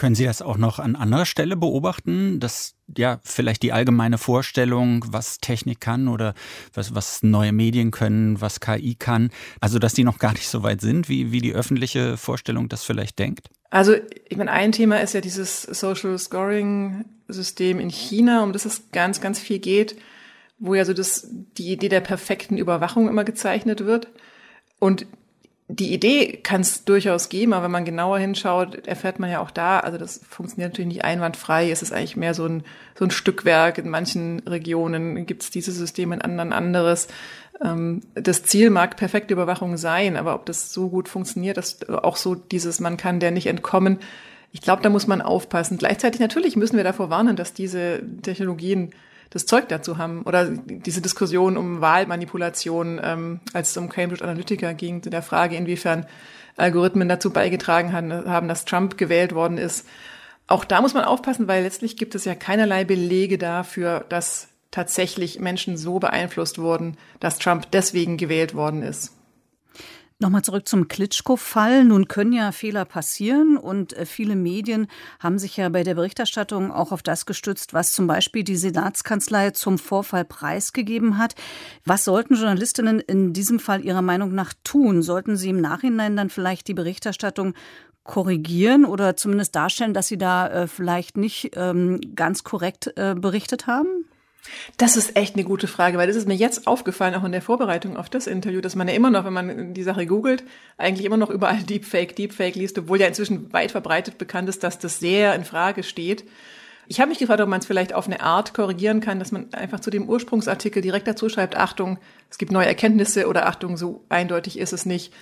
Können 0.00 0.14
Sie 0.14 0.24
das 0.24 0.40
auch 0.40 0.56
noch 0.56 0.78
an 0.78 0.96
anderer 0.96 1.26
Stelle 1.26 1.56
beobachten, 1.56 2.40
dass 2.40 2.74
ja 2.96 3.20
vielleicht 3.22 3.62
die 3.62 3.74
allgemeine 3.74 4.16
Vorstellung, 4.16 5.04
was 5.10 5.40
Technik 5.40 5.78
kann 5.78 6.08
oder 6.08 6.32
was, 6.72 6.94
was 6.94 7.22
neue 7.22 7.52
Medien 7.52 7.90
können, 7.90 8.40
was 8.40 8.60
KI 8.60 8.94
kann, 8.94 9.28
also 9.60 9.78
dass 9.78 9.92
die 9.92 10.04
noch 10.04 10.18
gar 10.18 10.32
nicht 10.32 10.48
so 10.48 10.62
weit 10.62 10.80
sind, 10.80 11.10
wie, 11.10 11.32
wie 11.32 11.42
die 11.42 11.52
öffentliche 11.52 12.16
Vorstellung 12.16 12.70
das 12.70 12.82
vielleicht 12.82 13.18
denkt? 13.18 13.50
Also 13.68 13.94
ich 14.26 14.38
meine, 14.38 14.52
ein 14.52 14.72
Thema 14.72 15.02
ist 15.02 15.12
ja 15.12 15.20
dieses 15.20 15.64
Social 15.64 16.18
Scoring 16.18 17.04
System 17.28 17.78
in 17.78 17.90
China, 17.90 18.42
um 18.42 18.54
das 18.54 18.64
es 18.64 18.84
ganz, 18.92 19.20
ganz 19.20 19.38
viel 19.38 19.58
geht, 19.58 19.96
wo 20.58 20.74
ja 20.74 20.86
so 20.86 20.94
das, 20.94 21.28
die 21.58 21.72
Idee 21.72 21.90
der 21.90 22.00
perfekten 22.00 22.56
Überwachung 22.56 23.06
immer 23.06 23.24
gezeichnet 23.24 23.84
wird. 23.84 24.08
Und 24.78 25.04
die 25.72 25.92
Idee 25.92 26.38
kann 26.42 26.62
es 26.62 26.84
durchaus 26.84 27.28
geben, 27.28 27.52
aber 27.52 27.64
wenn 27.64 27.70
man 27.70 27.84
genauer 27.84 28.18
hinschaut, 28.18 28.86
erfährt 28.86 29.18
man 29.20 29.30
ja 29.30 29.40
auch 29.40 29.50
da, 29.50 29.78
also 29.80 29.98
das 29.98 30.20
funktioniert 30.28 30.72
natürlich 30.72 30.88
nicht 30.94 31.04
einwandfrei. 31.04 31.70
Es 31.70 31.82
ist 31.82 31.92
eigentlich 31.92 32.16
mehr 32.16 32.34
so 32.34 32.44
ein, 32.46 32.64
so 32.98 33.04
ein 33.04 33.10
Stückwerk. 33.10 33.78
In 33.78 33.88
manchen 33.88 34.40
Regionen 34.40 35.26
gibt 35.26 35.42
es 35.42 35.50
dieses 35.50 35.76
System, 35.76 36.12
in 36.12 36.22
anderen 36.22 36.52
anderes. 36.52 37.08
Ähm, 37.62 38.02
das 38.14 38.42
Ziel 38.42 38.70
mag 38.70 38.96
perfekte 38.96 39.32
Überwachung 39.34 39.76
sein, 39.76 40.16
aber 40.16 40.34
ob 40.34 40.46
das 40.46 40.72
so 40.72 40.88
gut 40.88 41.08
funktioniert, 41.08 41.56
dass 41.56 41.88
auch 41.88 42.16
so 42.16 42.34
dieses, 42.34 42.80
man 42.80 42.96
kann 42.96 43.20
der 43.20 43.30
nicht 43.30 43.46
entkommen, 43.46 43.98
ich 44.52 44.62
glaube, 44.62 44.82
da 44.82 44.90
muss 44.90 45.06
man 45.06 45.22
aufpassen. 45.22 45.78
Gleichzeitig 45.78 46.20
natürlich 46.20 46.56
müssen 46.56 46.76
wir 46.76 46.82
davor 46.82 47.08
warnen, 47.08 47.36
dass 47.36 47.52
diese 47.52 48.02
Technologien 48.22 48.90
das 49.30 49.46
Zeug 49.46 49.68
dazu 49.68 49.98
haben. 49.98 50.22
Oder 50.22 50.46
diese 50.50 51.00
Diskussion 51.00 51.56
um 51.56 51.80
Wahlmanipulation, 51.80 53.00
ähm, 53.02 53.40
als 53.52 53.70
es 53.70 53.76
um 53.76 53.88
Cambridge 53.88 54.22
Analytica 54.24 54.72
ging, 54.72 55.02
zu 55.02 55.10
der 55.10 55.22
Frage, 55.22 55.56
inwiefern 55.56 56.06
Algorithmen 56.56 57.08
dazu 57.08 57.30
beigetragen 57.30 57.92
haben, 57.92 58.48
dass 58.48 58.64
Trump 58.64 58.98
gewählt 58.98 59.34
worden 59.34 59.56
ist. 59.56 59.86
Auch 60.46 60.64
da 60.64 60.82
muss 60.82 60.94
man 60.94 61.04
aufpassen, 61.04 61.48
weil 61.48 61.62
letztlich 61.62 61.96
gibt 61.96 62.14
es 62.14 62.24
ja 62.24 62.34
keinerlei 62.34 62.84
Belege 62.84 63.38
dafür, 63.38 64.04
dass 64.08 64.48
tatsächlich 64.70 65.40
Menschen 65.40 65.76
so 65.76 65.98
beeinflusst 65.98 66.58
wurden, 66.58 66.96
dass 67.18 67.38
Trump 67.38 67.70
deswegen 67.70 68.16
gewählt 68.16 68.54
worden 68.54 68.82
ist. 68.82 69.12
Nochmal 70.22 70.42
zurück 70.42 70.68
zum 70.68 70.86
Klitschko-Fall. 70.86 71.82
Nun 71.82 72.06
können 72.06 72.34
ja 72.34 72.52
Fehler 72.52 72.84
passieren 72.84 73.56
und 73.56 73.94
äh, 73.94 74.04
viele 74.04 74.36
Medien 74.36 74.86
haben 75.18 75.38
sich 75.38 75.56
ja 75.56 75.70
bei 75.70 75.82
der 75.82 75.94
Berichterstattung 75.94 76.70
auch 76.70 76.92
auf 76.92 77.02
das 77.02 77.24
gestützt, 77.24 77.72
was 77.72 77.94
zum 77.94 78.06
Beispiel 78.06 78.44
die 78.44 78.56
Senatskanzlei 78.56 79.52
zum 79.52 79.78
Vorfall 79.78 80.26
preisgegeben 80.26 81.16
hat. 81.16 81.36
Was 81.86 82.04
sollten 82.04 82.34
Journalistinnen 82.34 83.00
in 83.00 83.32
diesem 83.32 83.58
Fall 83.58 83.82
Ihrer 83.82 84.02
Meinung 84.02 84.34
nach 84.34 84.52
tun? 84.62 85.00
Sollten 85.00 85.38
sie 85.38 85.48
im 85.48 85.62
Nachhinein 85.62 86.18
dann 86.18 86.28
vielleicht 86.28 86.68
die 86.68 86.74
Berichterstattung 86.74 87.54
korrigieren 88.04 88.84
oder 88.84 89.16
zumindest 89.16 89.56
darstellen, 89.56 89.94
dass 89.94 90.08
sie 90.08 90.18
da 90.18 90.48
äh, 90.48 90.66
vielleicht 90.66 91.16
nicht 91.16 91.52
ähm, 91.56 91.98
ganz 92.14 92.44
korrekt 92.44 92.92
äh, 92.96 93.14
berichtet 93.14 93.66
haben? 93.66 94.04
Das 94.76 94.96
ist 94.96 95.16
echt 95.16 95.34
eine 95.34 95.44
gute 95.44 95.66
Frage, 95.66 95.98
weil 95.98 96.06
das 96.06 96.16
ist 96.16 96.26
mir 96.26 96.34
jetzt 96.34 96.66
aufgefallen, 96.66 97.14
auch 97.14 97.24
in 97.24 97.32
der 97.32 97.42
Vorbereitung 97.42 97.96
auf 97.96 98.08
das 98.08 98.26
Interview, 98.26 98.60
dass 98.60 98.74
man 98.74 98.88
ja 98.88 98.94
immer 98.94 99.10
noch, 99.10 99.24
wenn 99.24 99.32
man 99.32 99.74
die 99.74 99.82
Sache 99.82 100.06
googelt, 100.06 100.44
eigentlich 100.78 101.04
immer 101.04 101.16
noch 101.16 101.30
überall 101.30 101.58
Deepfake, 101.62 102.16
Deepfake 102.16 102.54
liest, 102.54 102.78
obwohl 102.78 103.00
ja 103.00 103.06
inzwischen 103.06 103.52
weit 103.52 103.72
verbreitet 103.72 104.18
bekannt 104.18 104.48
ist, 104.48 104.62
dass 104.62 104.78
das 104.78 104.98
sehr 104.98 105.34
in 105.34 105.44
Frage 105.44 105.82
steht. 105.82 106.24
Ich 106.86 106.98
habe 107.00 107.10
mich 107.10 107.18
gefragt, 107.18 107.40
ob 107.40 107.48
man 107.48 107.60
es 107.60 107.66
vielleicht 107.66 107.92
auf 107.92 108.06
eine 108.06 108.20
Art 108.20 108.52
korrigieren 108.52 109.00
kann, 109.00 109.20
dass 109.20 109.30
man 109.30 109.52
einfach 109.54 109.78
zu 109.78 109.90
dem 109.90 110.08
Ursprungsartikel 110.08 110.82
direkt 110.82 111.06
dazu 111.06 111.28
schreibt, 111.28 111.56
Achtung, 111.56 111.98
es 112.30 112.38
gibt 112.38 112.50
neue 112.50 112.66
Erkenntnisse 112.66 113.28
oder 113.28 113.46
Achtung, 113.46 113.76
so 113.76 114.04
eindeutig 114.08 114.58
ist 114.58 114.72
es 114.72 114.86
nicht 114.86 115.12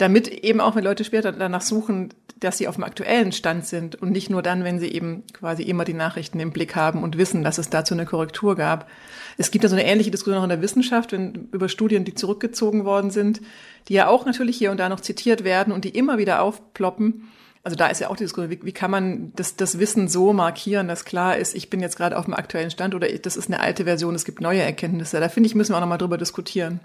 damit 0.00 0.28
eben 0.28 0.60
auch, 0.60 0.76
wenn 0.76 0.84
Leute 0.84 1.04
später 1.04 1.30
danach 1.32 1.60
suchen, 1.60 2.14
dass 2.38 2.56
sie 2.56 2.68
auf 2.68 2.76
dem 2.76 2.84
aktuellen 2.84 3.32
Stand 3.32 3.66
sind 3.66 3.96
und 3.96 4.12
nicht 4.12 4.30
nur 4.30 4.40
dann, 4.40 4.64
wenn 4.64 4.78
sie 4.78 4.88
eben 4.88 5.24
quasi 5.34 5.62
immer 5.62 5.84
die 5.84 5.94
Nachrichten 5.94 6.40
im 6.40 6.52
Blick 6.52 6.74
haben 6.74 7.02
und 7.02 7.18
wissen, 7.18 7.44
dass 7.44 7.58
es 7.58 7.68
dazu 7.68 7.92
eine 7.92 8.06
Korrektur 8.06 8.56
gab. 8.56 8.88
Es 9.36 9.50
gibt 9.50 9.62
ja 9.62 9.68
so 9.68 9.76
eine 9.76 9.84
ähnliche 9.84 10.10
Diskussion 10.10 10.38
auch 10.38 10.44
in 10.44 10.48
der 10.48 10.62
Wissenschaft 10.62 11.12
wenn, 11.12 11.48
über 11.52 11.68
Studien, 11.68 12.06
die 12.06 12.14
zurückgezogen 12.14 12.86
worden 12.86 13.10
sind, 13.10 13.42
die 13.88 13.94
ja 13.94 14.08
auch 14.08 14.24
natürlich 14.24 14.56
hier 14.56 14.70
und 14.70 14.80
da 14.80 14.88
noch 14.88 15.00
zitiert 15.00 15.44
werden 15.44 15.72
und 15.72 15.84
die 15.84 15.90
immer 15.90 16.16
wieder 16.16 16.40
aufploppen. 16.40 17.28
Also 17.62 17.76
da 17.76 17.88
ist 17.88 18.00
ja 18.00 18.08
auch 18.08 18.16
die 18.16 18.24
Diskussion, 18.24 18.50
wie, 18.50 18.64
wie 18.64 18.72
kann 18.72 18.90
man 18.90 19.32
das, 19.36 19.56
das 19.56 19.78
Wissen 19.78 20.08
so 20.08 20.32
markieren, 20.32 20.88
dass 20.88 21.04
klar 21.04 21.36
ist, 21.36 21.54
ich 21.54 21.68
bin 21.68 21.80
jetzt 21.80 21.98
gerade 21.98 22.16
auf 22.16 22.24
dem 22.24 22.32
aktuellen 22.32 22.70
Stand 22.70 22.94
oder 22.94 23.06
das 23.06 23.36
ist 23.36 23.48
eine 23.48 23.60
alte 23.60 23.84
Version, 23.84 24.14
es 24.14 24.24
gibt 24.24 24.40
neue 24.40 24.62
Erkenntnisse. 24.62 25.20
Da 25.20 25.28
finde 25.28 25.48
ich, 25.48 25.54
müssen 25.54 25.72
wir 25.72 25.76
auch 25.76 25.82
nochmal 25.82 25.98
drüber 25.98 26.16
diskutieren. 26.16 26.80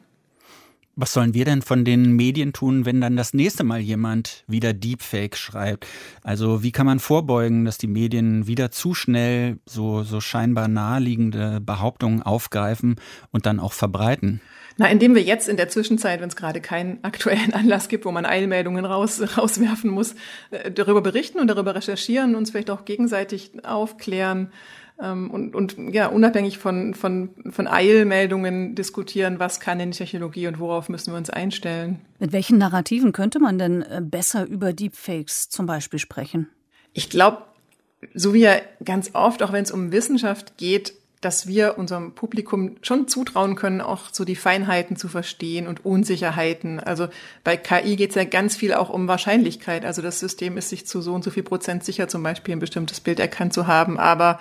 Was 0.97 1.11
sollen 1.11 1.33
wir 1.33 1.43
denn 1.43 1.61
von 1.61 1.83
den 1.83 2.13
Medien 2.13 2.53
tun, 2.53 2.85
wenn 2.85 3.01
dann 3.01 3.17
das 3.17 3.33
nächste 3.33 3.65
Mal 3.65 3.81
jemand 3.81 4.45
wieder 4.47 4.73
Deepfake 4.73 5.35
schreibt? 5.35 5.85
Also 6.23 6.63
wie 6.63 6.71
kann 6.71 6.85
man 6.85 6.99
vorbeugen, 6.99 7.65
dass 7.65 7.77
die 7.77 7.87
Medien 7.87 8.47
wieder 8.47 8.71
zu 8.71 8.93
schnell 8.93 9.57
so, 9.65 10.03
so 10.03 10.21
scheinbar 10.21 10.69
naheliegende 10.69 11.59
Behauptungen 11.59 12.21
aufgreifen 12.21 12.95
und 13.31 13.45
dann 13.45 13.59
auch 13.59 13.73
verbreiten? 13.73 14.39
Na, 14.77 14.89
indem 14.89 15.15
wir 15.15 15.21
jetzt 15.21 15.49
in 15.49 15.57
der 15.57 15.67
Zwischenzeit, 15.67 16.21
wenn 16.21 16.29
es 16.29 16.35
gerade 16.37 16.61
keinen 16.61 17.03
aktuellen 17.03 17.53
Anlass 17.53 17.89
gibt, 17.89 18.05
wo 18.05 18.11
man 18.11 18.25
Eilmeldungen 18.25 18.85
raus, 18.85 19.21
rauswerfen 19.37 19.89
muss, 19.89 20.15
äh, 20.51 20.71
darüber 20.71 21.01
berichten 21.01 21.39
und 21.39 21.47
darüber 21.47 21.75
recherchieren, 21.75 22.35
uns 22.35 22.51
vielleicht 22.51 22.69
auch 22.69 22.85
gegenseitig 22.85 23.51
aufklären 23.65 24.51
und, 24.97 25.55
und 25.55 25.75
ja, 25.93 26.07
unabhängig 26.07 26.57
von, 26.57 26.93
von, 26.93 27.29
von 27.49 27.67
Eilmeldungen 27.67 28.75
diskutieren, 28.75 29.39
was 29.39 29.59
kann 29.59 29.79
denn 29.79 29.91
die 29.91 29.97
Technologie 29.97 30.47
und 30.47 30.59
worauf 30.59 30.87
müssen 30.87 31.11
wir 31.11 31.17
uns 31.17 31.29
einstellen. 31.29 31.99
Mit 32.19 32.31
welchen 32.31 32.57
Narrativen 32.57 33.11
könnte 33.11 33.39
man 33.39 33.59
denn 33.59 33.81
äh, 33.81 34.01
besser 34.01 34.45
über 34.45 34.71
Deepfakes 34.71 35.49
zum 35.49 35.65
Beispiel 35.65 35.99
sprechen? 35.99 36.49
Ich 36.93 37.09
glaube, 37.09 37.43
so 38.13 38.33
wie 38.33 38.41
ja 38.41 38.55
ganz 38.83 39.11
oft, 39.13 39.43
auch 39.43 39.51
wenn 39.51 39.63
es 39.63 39.71
um 39.71 39.91
Wissenschaft 39.91 40.57
geht, 40.57 40.93
dass 41.21 41.47
wir 41.47 41.77
unserem 41.77 42.13
Publikum 42.13 42.75
schon 42.81 43.07
zutrauen 43.07 43.55
können, 43.55 43.81
auch 43.81 44.09
so 44.11 44.25
die 44.25 44.35
Feinheiten 44.35 44.95
zu 44.95 45.07
verstehen 45.07 45.65
und 45.67 45.83
Unsicherheiten. 45.83 46.79
Also 46.79 47.07
bei 47.43 47.57
KI 47.57 47.95
geht 47.95 48.11
es 48.11 48.15
ja 48.15 48.25
ganz 48.25 48.55
viel 48.55 48.73
auch 48.73 48.89
um 48.89 49.07
Wahrscheinlichkeit. 49.07 49.85
Also 49.85 50.03
das 50.03 50.19
System 50.19 50.55
ist 50.55 50.69
sich 50.69 50.85
zu 50.85 51.01
so 51.01 51.13
und 51.13 51.23
so 51.23 51.31
viel 51.31 51.41
Prozent 51.41 51.83
sicher, 51.83 52.07
zum 52.07 52.21
Beispiel 52.21 52.55
ein 52.55 52.59
bestimmtes 52.59 52.99
Bild 52.99 53.19
erkannt 53.19 53.53
zu 53.53 53.65
haben. 53.65 53.99
Aber 53.99 54.39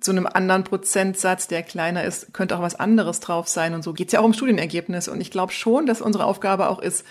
zu 0.00 0.10
einem 0.10 0.26
anderen 0.26 0.64
Prozentsatz, 0.64 1.48
der 1.48 1.62
kleiner 1.62 2.04
ist, 2.04 2.32
könnte 2.32 2.56
auch 2.56 2.62
was 2.62 2.76
anderes 2.76 3.20
drauf 3.20 3.48
sein. 3.48 3.74
Und 3.74 3.82
so 3.82 3.92
geht's 3.92 4.12
ja 4.12 4.20
auch 4.20 4.24
um 4.24 4.32
Studienergebnisse. 4.32 5.10
Und 5.10 5.20
ich 5.20 5.30
glaube 5.30 5.52
schon, 5.52 5.86
dass 5.86 6.00
unsere 6.00 6.24
Aufgabe 6.24 6.68
auch 6.68 6.78
ist, 6.78 7.04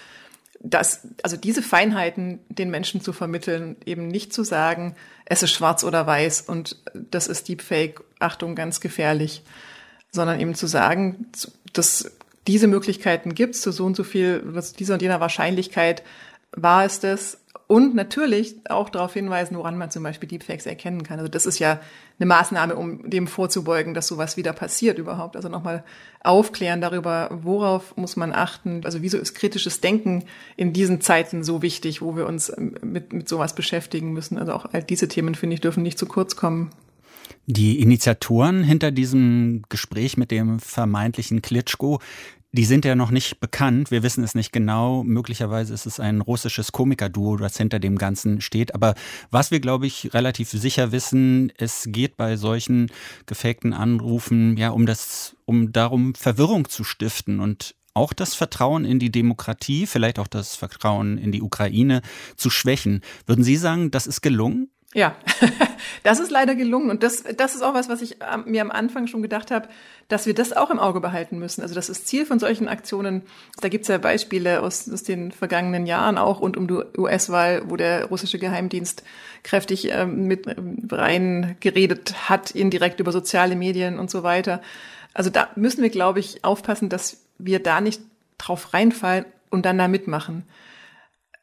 dass, 0.60 1.08
also 1.24 1.38
diese 1.38 1.62
Feinheiten 1.62 2.40
den 2.50 2.70
Menschen 2.70 3.02
zu 3.02 3.14
vermitteln, 3.14 3.76
eben 3.86 4.08
nicht 4.08 4.34
zu 4.34 4.44
sagen, 4.44 4.96
es 5.26 5.44
ist 5.44 5.52
schwarz 5.52 5.84
oder 5.84 6.08
weiß 6.08 6.42
und 6.42 6.78
das 6.94 7.28
ist 7.28 7.48
Deepfake, 7.48 8.02
Achtung, 8.20 8.56
ganz 8.56 8.80
gefährlich, 8.80 9.44
sondern 10.12 10.40
eben 10.40 10.56
zu 10.56 10.68
sagen, 10.68 11.28
dass 11.74 12.12
diese 12.48 12.68
Möglichkeiten 12.68 13.36
gibt 13.36 13.56
zu 13.56 13.72
so 13.72 13.86
und 13.86 13.96
so 13.96 14.04
viel, 14.04 14.44
dieser 14.80 14.96
und 14.96 15.02
jener 15.02 15.20
Wahrscheinlichkeit 15.20 16.02
war 16.52 16.86
es 16.86 17.00
das 17.00 17.40
und 17.68 17.96
natürlich 17.96 18.56
auch 18.70 18.90
darauf 18.90 19.14
hinweisen, 19.14 19.58
woran 19.58 19.78
man 19.78 19.92
zum 19.92 20.02
Beispiel 20.02 20.30
Deepfakes 20.30 20.66
erkennen 20.66 21.04
kann. 21.04 21.20
Also 21.20 21.30
das 21.30 21.46
ist 21.46 21.60
ja 21.60 21.82
eine 22.18 22.26
Maßnahme, 22.26 22.76
um 22.78 23.10
dem 23.10 23.28
vorzubeugen, 23.28 23.94
dass 23.94 24.08
sowas 24.08 24.38
wieder 24.38 24.54
passiert 24.54 24.98
überhaupt. 24.98 25.36
Also 25.36 25.50
nochmal 25.50 25.84
aufklären 26.24 26.80
darüber, 26.80 27.30
worauf 27.44 27.98
muss 27.98 28.16
man 28.16 28.32
achten. 28.32 28.82
Also 28.86 29.02
wieso 29.02 29.18
ist 29.18 29.36
kritisches 29.36 29.82
Denken 29.82 30.24
in 30.56 30.72
diesen 30.72 31.02
Zeiten 31.02 31.44
so 31.44 31.62
wichtig, 31.62 32.02
wo 32.02 32.16
wir 32.16 32.26
uns 32.26 32.54
mit, 32.58 33.12
mit 33.12 33.28
sowas 33.28 33.54
beschäftigen 33.54 34.14
müssen. 34.14 34.38
Also 34.38 34.54
auch 34.54 34.68
all 34.72 34.84
diese 34.84 35.10
Themen, 35.10 35.36
finde 35.36 35.56
ich, 35.56 35.62
dürfen 35.62 35.84
nicht 35.84 36.00
zu 36.00 36.06
kurz 36.06 36.38
kommen. 36.38 36.72
Die 37.48 37.82
Initiatoren 37.82 38.64
hinter 38.64 38.92
diesem 38.92 39.64
Gespräch 39.70 40.18
mit 40.18 40.32
dem 40.32 40.60
vermeintlichen 40.60 41.42
Klitschko, 41.42 42.02
die 42.52 42.66
sind 42.66 42.86
ja 42.86 42.96
noch 42.96 43.12
nicht 43.12 43.40
bekannt. 43.40 43.92
Wir 43.92 44.04
wissen 44.04 44.24
es 44.24 44.34
nicht 44.34 44.52
genau. 44.52 45.04
Möglicherweise 45.04 45.74
ist 45.74 45.86
es 45.86 46.00
ein 46.00 46.22
russisches 46.22 46.72
Komikerduo, 46.72 47.36
das 47.36 47.58
hinter 47.58 47.80
dem 47.80 47.98
Ganzen 47.98 48.42
steht. 48.42 48.74
Aber 48.74 48.96
was 49.32 49.52
wir, 49.52 49.60
glaube 49.60 49.86
ich, 49.86 50.14
relativ 50.14 50.50
sicher 50.50 50.92
wissen, 50.92 51.52
es 51.58 51.86
geht 51.88 52.16
bei 52.18 52.38
solchen 52.38 52.90
gefakten 53.26 53.74
Anrufen 53.74 54.56
ja 54.58 54.70
um 54.70 54.86
das, 54.86 55.36
um 55.46 55.72
darum, 55.74 56.16
Verwirrung 56.16 56.70
zu 56.70 56.84
stiften 56.84 57.40
und 57.40 57.76
auch 57.94 58.14
das 58.14 58.36
Vertrauen 58.36 58.86
in 58.86 59.00
die 59.00 59.12
Demokratie, 59.12 59.88
vielleicht 59.88 60.20
auch 60.20 60.28
das 60.28 60.56
Vertrauen 60.56 61.18
in 61.18 61.32
die 61.32 61.42
Ukraine 61.42 62.02
zu 62.36 62.50
schwächen. 62.50 63.02
Würden 63.26 63.44
Sie 63.44 63.58
sagen, 63.58 63.92
das 63.92 64.08
ist 64.08 64.22
gelungen? 64.22 64.70
Ja, 64.94 65.18
das 66.04 66.20
ist 66.20 66.32
leider 66.32 66.56
gelungen. 66.56 66.90
Und 66.90 67.04
das, 67.04 67.24
das 67.36 67.56
ist 67.56 67.62
auch 67.62 67.74
was, 67.74 67.90
was 67.90 68.02
ich 68.02 68.18
mir 68.46 68.62
am 68.62 68.72
Anfang 68.72 69.08
schon 69.08 69.22
gedacht 69.22 69.52
habe, 69.52 69.68
dass 70.08 70.26
wir 70.26 70.34
das 70.34 70.54
auch 70.54 70.70
im 70.70 70.80
Auge 70.80 71.02
behalten 71.02 71.38
müssen. 71.40 71.62
Also 71.62 71.76
das 71.76 71.90
ist 71.90 72.08
Ziel 72.08 72.26
von 72.26 72.40
solchen 72.40 72.70
Aktionen. 72.70 73.24
Da 73.60 73.68
gibt 73.68 73.84
es 73.84 73.90
ja 73.90 73.98
Beispiele 73.98 74.62
aus, 74.62 74.90
aus 74.90 75.04
den 75.04 75.34
vergangenen 75.34 75.86
Jahren 75.86 76.18
auch 76.18 76.40
und 76.40 76.56
um 76.56 76.68
die 76.68 76.80
US-Wahl, 76.98 77.64
wo 77.70 77.76
der 77.76 78.06
russische 78.06 78.40
Geheimdienst 78.40 79.04
kräftig 79.44 79.92
ähm, 79.92 80.24
mit 80.26 80.48
ähm, 80.48 80.88
rein 80.90 81.58
geredet 81.60 82.30
hat, 82.30 82.52
indirekt 82.52 83.02
über 83.02 83.12
soziale 83.12 83.58
Medien 83.58 84.00
und 84.00 84.10
so 84.10 84.24
weiter. 84.24 84.62
Also 85.14 85.30
da 85.30 85.50
müssen 85.56 85.82
wir, 85.82 85.90
glaube 85.90 86.22
ich, 86.22 86.46
aufpassen, 86.46 86.88
dass 86.88 87.26
wir 87.38 87.62
da 87.62 87.82
nicht 87.82 88.02
drauf 88.38 88.74
reinfallen 88.74 89.26
und 89.50 89.66
dann 89.66 89.78
da 89.78 89.90
mitmachen. 89.90 90.44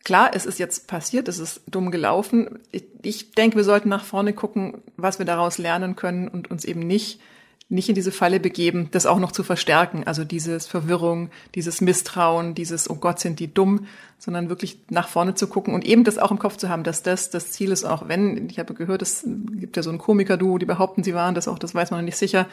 Klar, 0.04 0.32
es 0.34 0.44
ist 0.44 0.58
jetzt 0.58 0.86
passiert, 0.86 1.28
es 1.28 1.38
ist 1.38 1.62
dumm 1.66 1.90
gelaufen. 1.90 2.58
Ich, 3.00 3.30
denke, 3.32 3.56
wir 3.56 3.64
sollten 3.64 3.88
nach 3.88 4.04
vorne 4.04 4.34
gucken, 4.34 4.82
was 4.98 5.18
wir 5.18 5.24
daraus 5.24 5.56
lernen 5.56 5.96
können 5.96 6.28
und 6.28 6.50
uns 6.50 6.66
eben 6.66 6.80
nicht 6.80 7.20
nicht 7.68 7.88
in 7.88 7.94
diese 7.94 8.12
Falle 8.12 8.40
begeben, 8.40 8.88
das 8.90 9.06
auch 9.06 9.18
noch 9.18 9.32
zu 9.32 9.42
verstärken. 9.42 10.04
Also 10.04 10.24
dieses 10.24 10.66
Verwirrung, 10.66 11.30
dieses 11.54 11.80
Misstrauen, 11.80 12.54
dieses, 12.54 12.90
oh 12.90 12.96
Gott, 12.96 13.20
sind 13.20 13.40
die 13.40 13.52
dumm, 13.52 13.86
sondern 14.18 14.48
wirklich 14.48 14.78
nach 14.90 15.08
vorne 15.08 15.34
zu 15.34 15.46
gucken 15.46 15.74
und 15.74 15.84
eben 15.84 16.04
das 16.04 16.18
auch 16.18 16.30
im 16.30 16.38
Kopf 16.38 16.56
zu 16.56 16.68
haben, 16.68 16.82
dass 16.82 17.02
das 17.02 17.30
das 17.30 17.52
Ziel 17.52 17.72
ist, 17.72 17.84
auch 17.84 18.08
wenn, 18.08 18.48
ich 18.48 18.58
habe 18.58 18.74
gehört, 18.74 19.02
es 19.02 19.26
gibt 19.52 19.76
ja 19.76 19.82
so 19.82 19.90
ein 19.90 19.98
Komiker-Duo, 19.98 20.58
die 20.58 20.66
behaupten, 20.66 21.02
sie 21.02 21.14
waren 21.14 21.34
das 21.34 21.48
auch, 21.48 21.58
das 21.58 21.74
weiß 21.74 21.90
man 21.90 22.00
noch 22.00 22.04
nicht 22.04 22.16
sicher. 22.16 22.46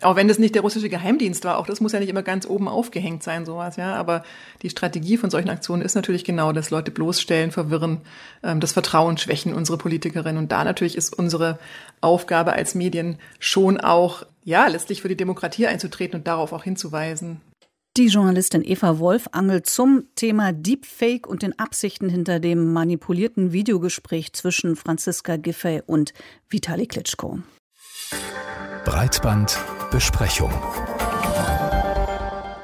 Auch 0.00 0.16
wenn 0.16 0.28
das 0.28 0.38
nicht 0.38 0.54
der 0.54 0.62
russische 0.62 0.88
Geheimdienst 0.88 1.44
war, 1.44 1.58
auch 1.58 1.66
das 1.66 1.80
muss 1.80 1.92
ja 1.92 2.00
nicht 2.00 2.08
immer 2.08 2.22
ganz 2.22 2.46
oben 2.46 2.68
aufgehängt 2.68 3.22
sein, 3.22 3.44
sowas, 3.44 3.76
ja. 3.76 3.94
Aber 3.94 4.22
die 4.62 4.70
Strategie 4.70 5.16
von 5.16 5.28
solchen 5.28 5.50
Aktionen 5.50 5.82
ist 5.82 5.96
natürlich 5.96 6.24
genau, 6.24 6.52
dass 6.52 6.70
Leute 6.70 6.90
bloßstellen, 6.90 7.50
verwirren, 7.50 8.00
ähm, 8.42 8.60
das 8.60 8.72
Vertrauen 8.72 9.18
schwächen, 9.18 9.52
unsere 9.52 9.76
Politikerinnen. 9.76 10.38
Und 10.38 10.52
da 10.52 10.64
natürlich 10.64 10.96
ist 10.96 11.18
unsere 11.18 11.58
Aufgabe 12.00 12.52
als 12.52 12.74
Medien 12.74 13.18
schon 13.38 13.78
auch, 13.78 14.24
ja, 14.48 14.66
letztlich 14.66 15.02
für 15.02 15.08
die 15.08 15.16
Demokratie 15.16 15.66
einzutreten 15.66 16.20
und 16.20 16.26
darauf 16.26 16.54
auch 16.54 16.64
hinzuweisen. 16.64 17.42
Die 17.98 18.06
Journalistin 18.06 18.64
Eva 18.64 18.98
Wolf 18.98 19.28
angelt 19.32 19.66
zum 19.66 20.04
Thema 20.14 20.52
Deepfake 20.52 21.26
und 21.26 21.42
den 21.42 21.58
Absichten 21.58 22.08
hinter 22.08 22.40
dem 22.40 22.72
manipulierten 22.72 23.52
Videogespräch 23.52 24.32
zwischen 24.32 24.74
Franziska 24.74 25.36
Giffey 25.36 25.82
und 25.84 26.14
Vitali 26.48 26.86
Klitschko. 26.86 27.40
Breitbandbesprechung. 28.86 30.52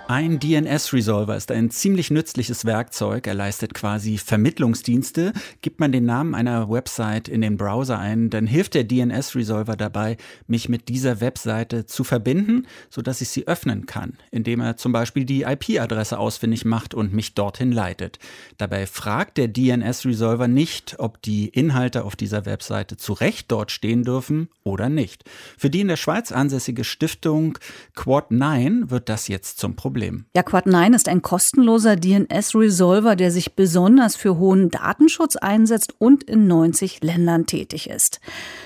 Ein 0.06 0.38
DNS-Resolver 0.38 1.34
ist 1.34 1.50
ein 1.50 1.70
ziemlich 1.70 2.10
nützliches 2.10 2.66
Werkzeug. 2.66 3.26
Er 3.26 3.32
leistet 3.32 3.72
quasi 3.72 4.18
Vermittlungsdienste. 4.18 5.32
Gibt 5.62 5.80
man 5.80 5.92
den 5.92 6.04
Namen 6.04 6.34
einer 6.34 6.68
Website 6.68 7.26
in 7.26 7.40
den 7.40 7.56
Browser 7.56 7.98
ein, 7.98 8.28
dann 8.28 8.46
hilft 8.46 8.74
der 8.74 8.84
DNS-Resolver 8.84 9.76
dabei, 9.76 10.18
mich 10.46 10.68
mit 10.68 10.90
dieser 10.90 11.22
Webseite 11.22 11.86
zu 11.86 12.04
verbinden, 12.04 12.66
sodass 12.90 13.22
ich 13.22 13.30
sie 13.30 13.46
öffnen 13.46 13.86
kann, 13.86 14.18
indem 14.30 14.60
er 14.60 14.76
zum 14.76 14.92
Beispiel 14.92 15.24
die 15.24 15.44
IP-Adresse 15.44 16.18
ausfindig 16.18 16.66
macht 16.66 16.92
und 16.92 17.14
mich 17.14 17.34
dorthin 17.34 17.72
leitet. 17.72 18.18
Dabei 18.58 18.86
fragt 18.86 19.38
der 19.38 19.48
DNS-Resolver 19.48 20.48
nicht, 20.48 20.96
ob 20.98 21.22
die 21.22 21.48
Inhalte 21.48 22.04
auf 22.04 22.14
dieser 22.14 22.44
Webseite 22.44 22.98
zu 22.98 23.14
Recht 23.14 23.50
dort 23.50 23.70
stehen 23.70 24.02
dürfen 24.02 24.50
oder 24.64 24.90
nicht. 24.90 25.24
Für 25.56 25.70
die 25.70 25.80
in 25.80 25.88
der 25.88 25.96
Schweiz 25.96 26.30
ansässige 26.30 26.84
Stiftung 26.84 27.58
Quad9 27.96 28.90
wird 28.90 29.08
das 29.08 29.28
jetzt 29.28 29.58
zum 29.58 29.74
Problem. 29.76 29.93
Problem. 29.94 30.24
Ja, 30.34 30.42
Quad9 30.42 30.92
ist 30.96 31.08
ein 31.08 31.22
kostenloser 31.22 31.94
DNS-Resolver, 31.94 33.14
der 33.14 33.30
sich 33.30 33.54
besonders 33.54 34.16
für 34.16 34.38
hohen 34.38 34.68
Datenschutz 34.68 35.36
einsetzt 35.36 35.94
und 36.00 36.24
in 36.24 36.48
90 36.48 37.04
Ländern 37.04 37.46
tätig 37.46 37.88
ist. 37.88 38.18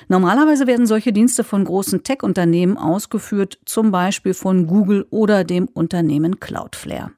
Normalerweise 0.09 0.67
werden 0.67 0.87
solche 0.87 1.13
Dienste 1.13 1.45
von 1.45 1.67
großen 1.67 2.03
Tech-Unternehmen 2.03 2.79
ausgeführt, 2.79 3.59
zum 3.67 3.91
Beispiel 3.91 4.33
von 4.33 4.67
Google 4.67 5.07
oder 5.11 5.45
dem 5.45 5.67
Unternehmen 5.67 6.41
Cloudflare. 6.41 7.11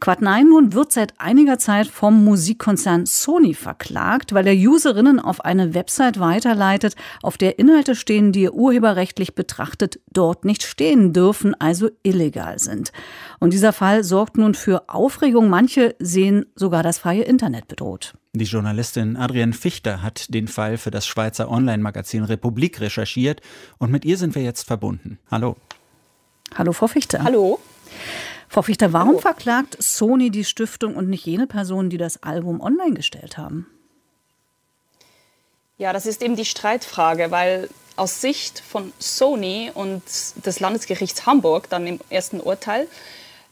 Quad9 0.00 0.44
nun 0.44 0.72
wird 0.72 0.92
seit 0.92 1.14
einiger 1.18 1.58
Zeit 1.58 1.86
vom 1.86 2.24
Musikkonzern 2.24 3.06
Sony 3.06 3.54
verklagt, 3.54 4.32
weil 4.32 4.46
er 4.46 4.54
Userinnen 4.54 5.20
auf 5.20 5.44
eine 5.44 5.74
Website 5.74 6.20
weiterleitet, 6.20 6.94
auf 7.22 7.38
der 7.38 7.58
Inhalte 7.58 7.94
stehen, 7.94 8.32
die 8.32 8.50
urheberrechtlich 8.50 9.34
betrachtet 9.34 10.00
dort 10.12 10.44
nicht 10.44 10.62
stehen 10.62 11.12
dürfen, 11.12 11.54
also 11.58 11.90
illegal 12.02 12.58
sind. 12.58 12.92
Und 13.38 13.52
dieser 13.52 13.72
Fall 13.72 14.04
sorgt 14.04 14.36
nun 14.38 14.54
für 14.54 14.88
Aufregung. 14.88 15.48
Manche 15.48 15.94
sehen 15.98 16.46
sogar 16.54 16.82
das 16.82 16.98
freie 16.98 17.22
Internet 17.22 17.68
bedroht. 17.68 18.14
Die 18.32 18.44
Journalistin 18.44 19.16
Adrienne 19.16 19.52
Fichter 19.52 20.02
hat 20.02 20.32
den 20.32 20.46
Fall 20.46 20.78
für 20.78 20.92
das 20.92 21.04
Schweizer 21.04 21.50
Online-Magazin 21.50 22.22
Republik 22.22 22.80
recherchiert 22.80 23.40
und 23.78 23.90
mit 23.90 24.04
ihr 24.04 24.16
sind 24.16 24.36
wir 24.36 24.42
jetzt 24.42 24.68
verbunden. 24.68 25.18
Hallo. 25.30 25.56
Hallo, 26.54 26.72
Frau 26.72 26.86
Fichter. 26.86 27.24
Hallo. 27.24 27.58
Frau 28.50 28.62
Fichter, 28.62 28.92
warum 28.92 29.10
Hallo. 29.10 29.20
verklagt 29.20 29.80
Sony 29.80 30.30
die 30.30 30.44
Stiftung 30.44 30.96
und 30.96 31.08
nicht 31.08 31.24
jene 31.24 31.46
Personen, 31.46 31.88
die 31.88 31.98
das 31.98 32.24
Album 32.24 32.60
online 32.60 32.94
gestellt 32.94 33.38
haben? 33.38 33.68
Ja, 35.78 35.92
das 35.92 36.04
ist 36.04 36.20
eben 36.20 36.34
die 36.34 36.44
Streitfrage, 36.44 37.30
weil 37.30 37.68
aus 37.94 38.20
Sicht 38.20 38.58
von 38.58 38.92
Sony 38.98 39.70
und 39.72 40.02
des 40.44 40.58
Landesgerichts 40.58 41.26
Hamburg, 41.26 41.68
dann 41.70 41.86
im 41.86 42.00
ersten 42.10 42.40
Urteil, 42.40 42.88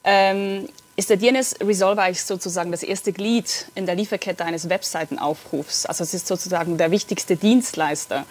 ähm, 0.02 0.68
ist 0.96 1.10
der 1.10 1.16
DNS 1.16 1.60
Resolver 1.60 2.02
eigentlich 2.02 2.24
sozusagen 2.24 2.72
das 2.72 2.82
erste 2.82 3.12
Glied 3.12 3.70
in 3.76 3.86
der 3.86 3.94
Lieferkette 3.94 4.44
eines 4.44 4.68
Webseitenaufrufs. 4.68 5.86
Also 5.86 6.02
es 6.02 6.12
ist 6.12 6.26
sozusagen 6.26 6.76
der 6.76 6.90
wichtigste 6.90 7.36
Dienstleister. 7.36 8.26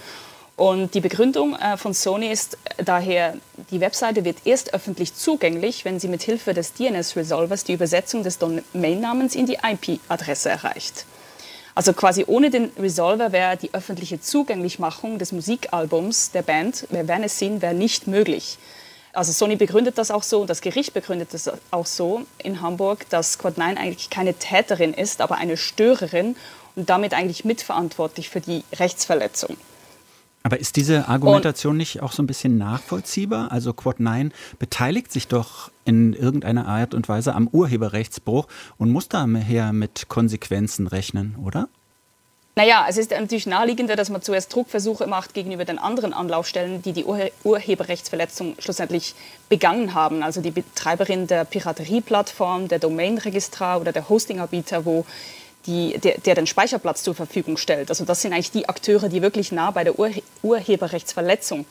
Und 0.57 0.95
die 0.95 1.01
Begründung 1.01 1.55
äh, 1.55 1.77
von 1.77 1.93
Sony 1.93 2.31
ist 2.31 2.57
daher, 2.83 3.35
die 3.69 3.79
Webseite 3.79 4.25
wird 4.25 4.39
erst 4.43 4.73
öffentlich 4.73 5.13
zugänglich, 5.13 5.85
wenn 5.85 5.99
sie 5.99 6.07
mit 6.07 6.23
Hilfe 6.23 6.55
des 6.55 6.73
DNS-Resolvers 6.73 7.63
die 7.63 7.73
Übersetzung 7.73 8.23
des 8.23 8.39
Domainnamens 8.39 9.35
in 9.35 9.45
die 9.45 9.59
IP-Adresse 9.63 10.49
erreicht. 10.49 11.05
Also 11.75 11.93
quasi 11.93 12.25
ohne 12.25 12.49
den 12.49 12.71
Resolver 12.79 13.31
wäre 13.31 13.55
die 13.55 13.71
öffentliche 13.75 14.19
Zugänglichmachung 14.19 15.19
des 15.19 15.31
Musikalbums 15.31 16.31
der 16.31 16.41
Band, 16.41 16.87
wer 16.89 17.07
werden 17.07 17.23
es 17.23 17.37
sehen, 17.37 17.61
wäre 17.61 17.75
nicht 17.75 18.07
möglich. 18.07 18.57
Also 19.13 19.33
Sony 19.33 19.57
begründet 19.57 19.99
das 19.99 20.09
auch 20.09 20.23
so 20.23 20.41
und 20.41 20.49
das 20.49 20.61
Gericht 20.61 20.95
begründet 20.95 21.35
das 21.35 21.51
auch 21.69 21.85
so 21.85 22.23
in 22.39 22.61
Hamburg, 22.61 23.07
dass 23.11 23.39
Quad9 23.39 23.77
eigentlich 23.77 24.09
keine 24.09 24.33
Täterin 24.33 24.95
ist, 24.95 25.21
aber 25.21 25.37
eine 25.37 25.55
Störerin 25.55 26.35
und 26.75 26.89
damit 26.89 27.13
eigentlich 27.13 27.45
mitverantwortlich 27.45 28.29
für 28.29 28.41
die 28.41 28.63
Rechtsverletzung. 28.73 29.55
Aber 30.43 30.59
ist 30.59 30.77
diese 30.77 31.09
Argumentation 31.09 31.71
und 31.71 31.77
nicht 31.77 32.01
auch 32.01 32.13
so 32.13 32.23
ein 32.23 32.27
bisschen 32.27 32.57
nachvollziehbar? 32.57 33.51
Also 33.51 33.71
Quad9 33.71 34.31
beteiligt 34.59 35.11
sich 35.11 35.27
doch 35.27 35.71
in 35.83 36.13
irgendeiner 36.13 36.67
Art 36.67 36.93
und 36.93 37.09
Weise 37.09 37.35
am 37.35 37.47
Urheberrechtsbruch 37.47 38.47
und 38.77 38.91
muss 38.91 39.09
daher 39.09 39.73
mit 39.73 40.07
Konsequenzen 40.07 40.87
rechnen, 40.87 41.35
oder? 41.43 41.67
Naja, 42.57 42.87
es 42.89 42.97
ist 42.97 43.11
natürlich 43.11 43.45
naheliegender, 43.45 43.95
dass 43.95 44.09
man 44.09 44.23
zuerst 44.23 44.51
Druckversuche 44.51 45.05
macht 45.05 45.35
gegenüber 45.35 45.63
den 45.63 45.77
anderen 45.77 46.11
Anlaufstellen, 46.11 46.81
die 46.81 46.91
die 46.91 47.05
Urheberrechtsverletzung 47.05 48.55
schlussendlich 48.57 49.13
begangen 49.47 49.93
haben. 49.93 50.23
Also 50.23 50.41
die 50.41 50.49
Betreiberin 50.49 51.27
der 51.27 51.45
Piraterieplattform, 51.45 52.67
der 52.67 52.79
Domainregistrar 52.79 53.79
oder 53.79 53.91
der 53.91 54.09
Hostinganbieter, 54.09 54.85
wo 54.85 55.05
die, 55.67 55.97
der, 55.99 56.17
der, 56.19 56.35
den 56.35 56.47
Speicherplatz 56.47 57.03
zur 57.03 57.13
Verfügung 57.13 57.57
stellt. 57.57 57.89
Also 57.89 58.05
das 58.05 58.21
sind 58.21 58.33
eigentlich 58.33 58.51
die 58.51 58.69
Akteure, 58.69 59.09
die 59.09 59.21
wirklich 59.21 59.51
nah 59.51 59.71
bei 59.71 59.83
der 59.83 59.99
Ur 59.99 60.09
Urheberrechtsverletzung 60.41 61.65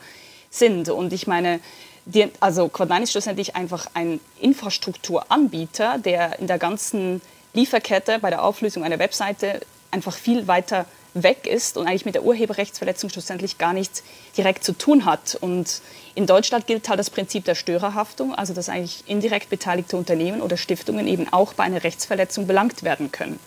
sind. 0.51 0.89
Und 0.89 1.13
ich 1.13 1.27
meine, 1.27 1.61
die, 2.05 2.29
also 2.41 2.67
Quad9 2.67 3.03
ist 3.03 3.13
schlussendlich 3.13 3.57
einfach 3.57 3.87
ein 3.95 4.21
Infrastrukturanbieter, 4.41 5.99
der 5.99 6.39
in 6.39 6.47
der 6.47 6.59
ganzen 6.59 7.21
Lieferkette 7.55 8.19
bei 8.21 8.31
der 8.31 8.45
Auflösung 8.45 8.85
einer 8.85 8.99
Webseite 8.99 9.61
einfach 9.91 10.15
viel 10.15 10.47
weiter 10.47 10.87
weg 11.15 11.47
ist 11.47 11.79
und 11.79 11.87
eigentlich 11.87 12.05
mit 12.05 12.15
der 12.15 12.25
Urheberrechtsverletzung 12.25 13.09
schlussendlich 13.09 13.57
gar 13.57 13.73
nichts 13.73 14.03
direkt 14.37 14.63
zu 14.63 14.73
tun 14.73 15.07
hat. 15.07 15.37
Und 15.41 15.81
in 16.15 16.27
Deutschland 16.27 16.67
gilt 16.67 16.89
halt 16.89 17.01
das 17.01 17.11
Prinzip 17.11 17.45
der 17.45 17.55
Störerhaftung, 17.55 18.35
also 18.35 18.53
dass 18.53 18.69
eigentlich 18.69 19.05
indirekt 19.07 19.49
beteiligte 19.49 19.97
Unternehmen 19.97 20.43
oder 20.43 20.57
Stiftungen 20.57 21.07
eben 21.07 21.33
auch 21.33 21.55
bei 21.55 21.65
einer 21.65 21.83
Rechtsverletzung 21.83 22.47
belangt 22.47 22.83
werden 22.83 23.11
können. 23.11 23.41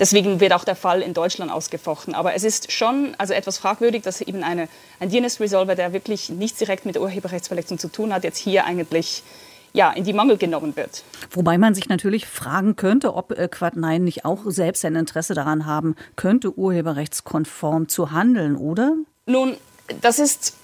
Deswegen 0.00 0.40
wird 0.40 0.54
auch 0.54 0.64
der 0.64 0.76
Fall 0.76 1.02
in 1.02 1.12
Deutschland 1.12 1.52
ausgefochten. 1.52 2.14
Aber 2.14 2.34
es 2.34 2.42
ist 2.42 2.72
schon 2.72 3.14
also 3.18 3.34
etwas 3.34 3.58
fragwürdig, 3.58 4.02
dass 4.02 4.22
eben 4.22 4.42
eine, 4.42 4.66
ein 4.98 5.10
DNS-Resolver, 5.10 5.74
der 5.74 5.92
wirklich 5.92 6.30
nichts 6.30 6.58
direkt 6.58 6.86
mit 6.86 6.98
Urheberrechtsverletzung 6.98 7.78
zu 7.78 7.88
tun 7.88 8.12
hat, 8.12 8.24
jetzt 8.24 8.38
hier 8.38 8.64
eigentlich 8.64 9.22
ja, 9.72 9.92
in 9.92 10.04
die 10.04 10.14
Mangel 10.14 10.38
genommen 10.38 10.74
wird. 10.74 11.04
Wobei 11.30 11.58
man 11.58 11.74
sich 11.74 11.88
natürlich 11.88 12.26
fragen 12.26 12.76
könnte, 12.76 13.14
ob 13.14 13.32
äh, 13.32 13.44
Quad9 13.44 14.00
nicht 14.00 14.24
auch 14.24 14.40
selbst 14.46 14.84
ein 14.84 14.96
Interesse 14.96 15.34
daran 15.34 15.66
haben 15.66 15.94
könnte, 16.16 16.58
urheberrechtskonform 16.58 17.88
zu 17.88 18.10
handeln, 18.10 18.56
oder? 18.56 18.96
Nun, 19.26 19.56
das 20.00 20.18
ist 20.18 20.54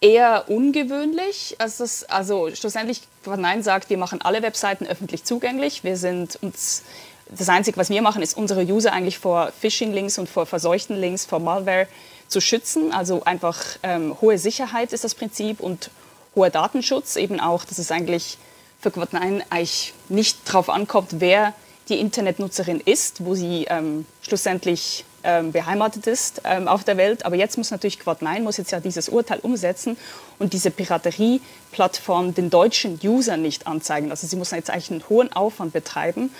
eher 0.00 0.44
ungewöhnlich. 0.48 1.56
Also, 1.58 1.84
das, 1.84 2.04
also 2.04 2.48
schlussendlich, 2.54 3.02
Quad9 3.26 3.62
sagt, 3.62 3.90
wir 3.90 3.98
machen 3.98 4.22
alle 4.22 4.40
Webseiten 4.40 4.86
öffentlich 4.86 5.24
zugänglich. 5.24 5.84
Wir 5.84 5.96
sind 5.96 6.38
uns 6.40 6.84
das 7.30 7.48
Einzige, 7.48 7.76
was 7.76 7.90
wir 7.90 8.02
machen, 8.02 8.22
ist 8.22 8.36
unsere 8.36 8.62
User 8.62 8.92
eigentlich 8.92 9.18
vor 9.18 9.52
Phishing-Links 9.60 10.18
und 10.18 10.28
vor 10.28 10.46
verseuchten 10.46 10.96
Links, 10.96 11.26
vor 11.26 11.40
Malware 11.40 11.86
zu 12.28 12.40
schützen. 12.40 12.92
Also 12.92 13.24
einfach 13.24 13.58
ähm, 13.82 14.16
hohe 14.20 14.38
Sicherheit 14.38 14.92
ist 14.92 15.04
das 15.04 15.14
Prinzip 15.14 15.60
und 15.60 15.90
hoher 16.34 16.50
Datenschutz 16.50 17.16
eben 17.16 17.40
auch, 17.40 17.64
dass 17.64 17.78
es 17.78 17.90
eigentlich 17.90 18.38
für 18.80 18.90
Quad9 18.90 19.42
eigentlich 19.50 19.94
nicht 20.08 20.38
darauf 20.46 20.68
ankommt, 20.68 21.08
wer 21.18 21.54
die 21.88 21.98
Internetnutzerin 21.98 22.80
ist, 22.80 23.24
wo 23.24 23.34
sie 23.34 23.66
ähm, 23.68 24.06
schlussendlich 24.22 25.04
ähm, 25.24 25.52
beheimatet 25.52 26.06
ist 26.06 26.42
ähm, 26.44 26.68
auf 26.68 26.84
der 26.84 26.96
Welt. 26.96 27.24
Aber 27.24 27.36
jetzt 27.36 27.58
muss 27.58 27.70
natürlich 27.70 27.98
Quad9 27.98 28.40
muss 28.40 28.56
jetzt 28.56 28.70
ja 28.70 28.80
dieses 28.80 29.08
Urteil 29.08 29.40
umsetzen 29.40 29.96
und 30.38 30.52
diese 30.52 30.70
Piraterie-Plattform 30.70 32.34
den 32.34 32.50
deutschen 32.50 33.00
Usern 33.02 33.42
nicht 33.42 33.66
anzeigen. 33.66 34.10
Also 34.10 34.26
sie 34.26 34.36
muss 34.36 34.50
jetzt 34.52 34.70
eigentlich 34.70 34.90
einen 34.90 35.08
hohen 35.08 35.32
Aufwand 35.32 35.72
betreiben, 35.72 36.30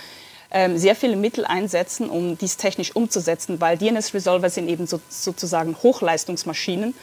sehr 0.75 0.95
viele 0.95 1.15
Mittel 1.15 1.45
einsetzen, 1.45 2.09
um 2.09 2.35
dies 2.37 2.57
technisch 2.57 2.95
umzusetzen, 2.95 3.61
weil 3.61 3.77
DNS-Resolver 3.77 4.49
sind 4.49 4.67
eben 4.67 4.87
so, 4.87 4.99
sozusagen 5.07 5.75
Hochleistungsmaschinen. 5.83 6.95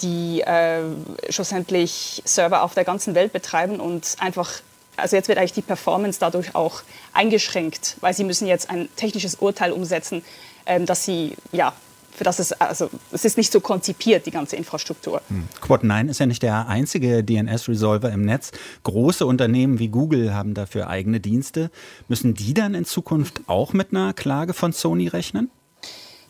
die 0.00 0.42
äh, 0.42 0.82
schlussendlich 1.28 2.22
Server 2.24 2.62
auf 2.62 2.74
der 2.74 2.84
ganzen 2.84 3.14
Welt 3.14 3.32
betreiben 3.32 3.80
und 3.80 4.14
einfach, 4.20 4.60
also 4.96 5.16
jetzt 5.16 5.28
wird 5.28 5.38
eigentlich 5.38 5.54
die 5.54 5.62
Performance 5.62 6.20
dadurch 6.20 6.54
auch 6.54 6.82
eingeschränkt, 7.12 7.96
weil 8.00 8.14
sie 8.14 8.24
müssen 8.24 8.46
jetzt 8.46 8.70
ein 8.70 8.88
technisches 8.96 9.34
Urteil 9.36 9.72
umsetzen, 9.72 10.24
ähm, 10.66 10.86
dass 10.86 11.04
sie 11.04 11.34
ja 11.50 11.72
für 12.18 12.24
das 12.24 12.40
es, 12.40 12.52
also 12.52 12.90
es 13.12 13.24
ist 13.24 13.36
nicht 13.36 13.52
so 13.52 13.60
konzipiert, 13.60 14.26
die 14.26 14.32
ganze 14.32 14.56
Infrastruktur. 14.56 15.22
Hm. 15.28 15.48
Quad9 15.62 16.10
ist 16.10 16.18
ja 16.18 16.26
nicht 16.26 16.42
der 16.42 16.66
einzige 16.66 17.22
DNS-Resolver 17.22 18.10
im 18.10 18.22
Netz. 18.22 18.50
Große 18.82 19.24
Unternehmen 19.24 19.78
wie 19.78 19.88
Google 19.88 20.34
haben 20.34 20.52
dafür 20.52 20.88
eigene 20.88 21.20
Dienste. 21.20 21.70
Müssen 22.08 22.34
die 22.34 22.54
dann 22.54 22.74
in 22.74 22.84
Zukunft 22.84 23.42
auch 23.46 23.72
mit 23.72 23.92
einer 23.92 24.12
Klage 24.12 24.52
von 24.52 24.72
Sony 24.72 25.06
rechnen? 25.06 25.48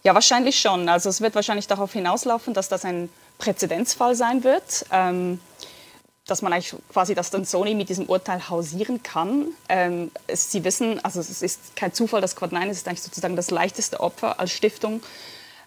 Ja, 0.04 0.14
wahrscheinlich 0.14 0.60
schon. 0.60 0.90
Also 0.90 1.08
es 1.08 1.22
wird 1.22 1.34
wahrscheinlich 1.34 1.66
darauf 1.66 1.92
hinauslaufen, 1.92 2.52
dass 2.52 2.68
das 2.68 2.84
ein 2.84 3.08
Präzedenzfall 3.38 4.14
sein 4.14 4.44
wird. 4.44 4.84
Ähm, 4.92 5.40
dass 6.26 6.42
man 6.42 6.52
eigentlich 6.52 6.74
quasi, 6.92 7.14
dass 7.14 7.30
dann 7.30 7.46
Sony 7.46 7.74
mit 7.74 7.88
diesem 7.88 8.04
Urteil 8.04 8.50
hausieren 8.50 9.02
kann. 9.02 9.46
Ähm, 9.70 10.10
es, 10.26 10.52
Sie 10.52 10.62
wissen, 10.62 11.02
also 11.02 11.20
es 11.20 11.40
ist 11.40 11.74
kein 11.74 11.94
Zufall, 11.94 12.20
dass 12.20 12.36
Quad9 12.36 12.68
ist 12.68 12.86
eigentlich 12.86 13.00
sozusagen 13.00 13.34
das 13.34 13.50
leichteste 13.50 14.00
Opfer 14.00 14.38
als 14.38 14.52
Stiftung. 14.52 15.00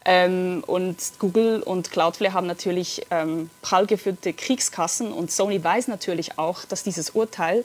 Ähm, 0.04 0.64
und 0.66 0.98
Google 1.20 1.62
und 1.62 1.92
Cloudflare 1.92 2.34
haben 2.34 2.48
natürlich 2.48 3.06
ähm, 3.12 3.50
prall 3.62 3.86
gefüllte 3.86 4.34
Kriegskassen 4.34 5.12
und 5.12 5.32
Sony 5.32 5.64
weiß 5.64 5.88
natürlich 5.88 6.40
auch, 6.40 6.66
dass 6.66 6.84
dieses 6.84 7.12
Urteil 7.12 7.64